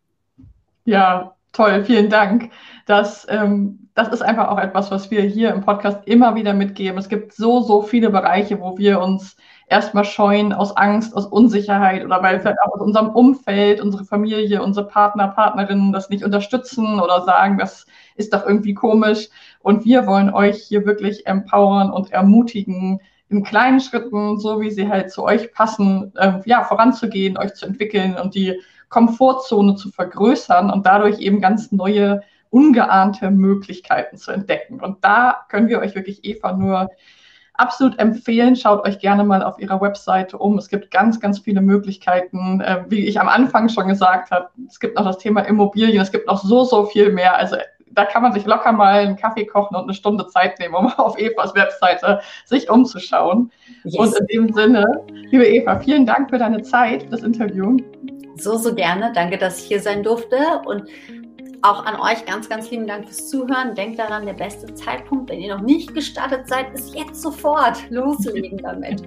Ja, 0.84 1.34
toll, 1.52 1.84
vielen 1.84 2.08
Dank. 2.10 2.50
Das, 2.86 3.26
ähm, 3.28 3.88
das 3.94 4.08
ist 4.08 4.22
einfach 4.22 4.48
auch 4.48 4.58
etwas, 4.58 4.90
was 4.92 5.10
wir 5.10 5.22
hier 5.22 5.52
im 5.52 5.62
Podcast 5.62 6.06
immer 6.06 6.36
wieder 6.36 6.54
mitgeben. 6.54 6.98
Es 6.98 7.08
gibt 7.08 7.32
so, 7.32 7.60
so 7.62 7.82
viele 7.82 8.10
Bereiche, 8.10 8.60
wo 8.60 8.78
wir 8.78 9.00
uns 9.00 9.36
erstmal 9.68 10.04
scheuen 10.04 10.52
aus 10.52 10.76
Angst, 10.76 11.16
aus 11.16 11.26
Unsicherheit 11.26 12.04
oder 12.04 12.22
weil 12.22 12.38
vielleicht 12.38 12.60
auch 12.60 12.74
aus 12.74 12.80
unserem 12.80 13.08
Umfeld, 13.08 13.80
unsere 13.80 14.04
Familie, 14.04 14.62
unsere 14.62 14.86
Partner, 14.86 15.28
Partnerinnen 15.28 15.92
das 15.92 16.08
nicht 16.08 16.24
unterstützen 16.24 17.00
oder 17.00 17.24
sagen, 17.24 17.58
das 17.58 17.86
ist 18.14 18.32
doch 18.32 18.46
irgendwie 18.46 18.74
komisch. 18.74 19.28
Und 19.66 19.84
wir 19.84 20.06
wollen 20.06 20.32
euch 20.32 20.62
hier 20.62 20.86
wirklich 20.86 21.26
empowern 21.26 21.90
und 21.90 22.12
ermutigen, 22.12 23.00
in 23.28 23.42
kleinen 23.42 23.80
Schritten, 23.80 24.38
so 24.38 24.60
wie 24.60 24.70
sie 24.70 24.88
halt 24.88 25.10
zu 25.10 25.24
euch 25.24 25.52
passen, 25.52 26.12
äh, 26.14 26.34
ja, 26.44 26.62
voranzugehen, 26.62 27.36
euch 27.36 27.52
zu 27.54 27.66
entwickeln 27.66 28.14
und 28.14 28.36
die 28.36 28.60
Komfortzone 28.90 29.74
zu 29.74 29.90
vergrößern 29.90 30.70
und 30.70 30.86
dadurch 30.86 31.18
eben 31.18 31.40
ganz 31.40 31.72
neue, 31.72 32.22
ungeahnte 32.50 33.32
Möglichkeiten 33.32 34.18
zu 34.18 34.30
entdecken. 34.30 34.78
Und 34.78 35.04
da 35.04 35.44
können 35.48 35.66
wir 35.66 35.80
euch 35.80 35.96
wirklich, 35.96 36.24
Eva, 36.24 36.52
nur 36.52 36.88
absolut 37.54 37.98
empfehlen. 37.98 38.54
Schaut 38.54 38.86
euch 38.86 39.00
gerne 39.00 39.24
mal 39.24 39.42
auf 39.42 39.58
ihrer 39.58 39.80
Webseite 39.80 40.38
um. 40.38 40.58
Es 40.58 40.68
gibt 40.68 40.92
ganz, 40.92 41.18
ganz 41.18 41.40
viele 41.40 41.60
Möglichkeiten. 41.60 42.60
Äh, 42.60 42.84
wie 42.88 43.04
ich 43.04 43.18
am 43.18 43.26
Anfang 43.26 43.68
schon 43.68 43.88
gesagt 43.88 44.30
habe, 44.30 44.48
es 44.68 44.78
gibt 44.78 44.96
noch 44.96 45.04
das 45.04 45.18
Thema 45.18 45.40
Immobilien. 45.40 46.00
Es 46.00 46.12
gibt 46.12 46.28
noch 46.28 46.40
so, 46.40 46.62
so 46.62 46.84
viel 46.84 47.10
mehr. 47.10 47.36
Also 47.36 47.56
da 47.96 48.04
kann 48.04 48.22
man 48.22 48.32
sich 48.32 48.44
locker 48.44 48.72
mal 48.72 49.00
einen 49.00 49.16
Kaffee 49.16 49.46
kochen 49.46 49.74
und 49.74 49.84
eine 49.84 49.94
Stunde 49.94 50.26
Zeit 50.28 50.58
nehmen, 50.58 50.74
um 50.74 50.86
auf 50.96 51.18
Evas 51.18 51.54
Webseite 51.54 52.20
sich 52.44 52.70
umzuschauen. 52.70 53.50
Yes. 53.84 53.98
Und 53.98 54.18
in 54.18 54.26
dem 54.26 54.52
Sinne, 54.52 54.86
liebe 55.30 55.46
Eva, 55.46 55.78
vielen 55.80 56.06
Dank 56.06 56.30
für 56.30 56.38
deine 56.38 56.62
Zeit, 56.62 57.04
für 57.04 57.10
das 57.10 57.22
Interview. 57.22 57.76
So, 58.36 58.56
so 58.58 58.74
gerne. 58.74 59.12
Danke, 59.14 59.38
dass 59.38 59.60
ich 59.60 59.66
hier 59.66 59.80
sein 59.80 60.02
durfte. 60.02 60.36
Und 60.66 60.84
auch 61.62 61.84
an 61.86 61.98
euch 61.98 62.24
ganz, 62.26 62.48
ganz 62.48 62.70
lieben 62.70 62.86
Dank 62.86 63.06
fürs 63.06 63.28
Zuhören. 63.28 63.74
Denkt 63.74 63.98
daran, 63.98 64.26
der 64.26 64.34
beste 64.34 64.72
Zeitpunkt, 64.74 65.30
wenn 65.30 65.40
ihr 65.40 65.56
noch 65.56 65.62
nicht 65.62 65.94
gestartet 65.94 66.46
seid, 66.46 66.72
ist 66.74 66.94
jetzt 66.94 67.22
sofort 67.22 67.90
loslegen 67.90 68.58
damit. 68.58 69.02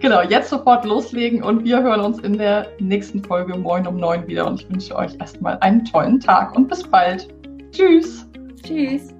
Genau, 0.00 0.20
jetzt 0.20 0.50
sofort 0.50 0.84
loslegen 0.84 1.42
und 1.42 1.64
wir 1.64 1.82
hören 1.82 2.00
uns 2.00 2.18
in 2.18 2.36
der 2.36 2.68
nächsten 2.78 3.24
Folge 3.24 3.56
Moin 3.56 3.86
um 3.86 3.96
neun 3.96 4.26
wieder 4.26 4.46
und 4.46 4.60
ich 4.60 4.70
wünsche 4.70 4.94
euch 4.94 5.18
erstmal 5.18 5.58
einen 5.60 5.82
tollen 5.86 6.20
Tag 6.20 6.54
und 6.54 6.68
bis 6.68 6.82
bald. 6.82 7.28
Tschüss. 7.72 8.26
Tschüss. 8.62 9.14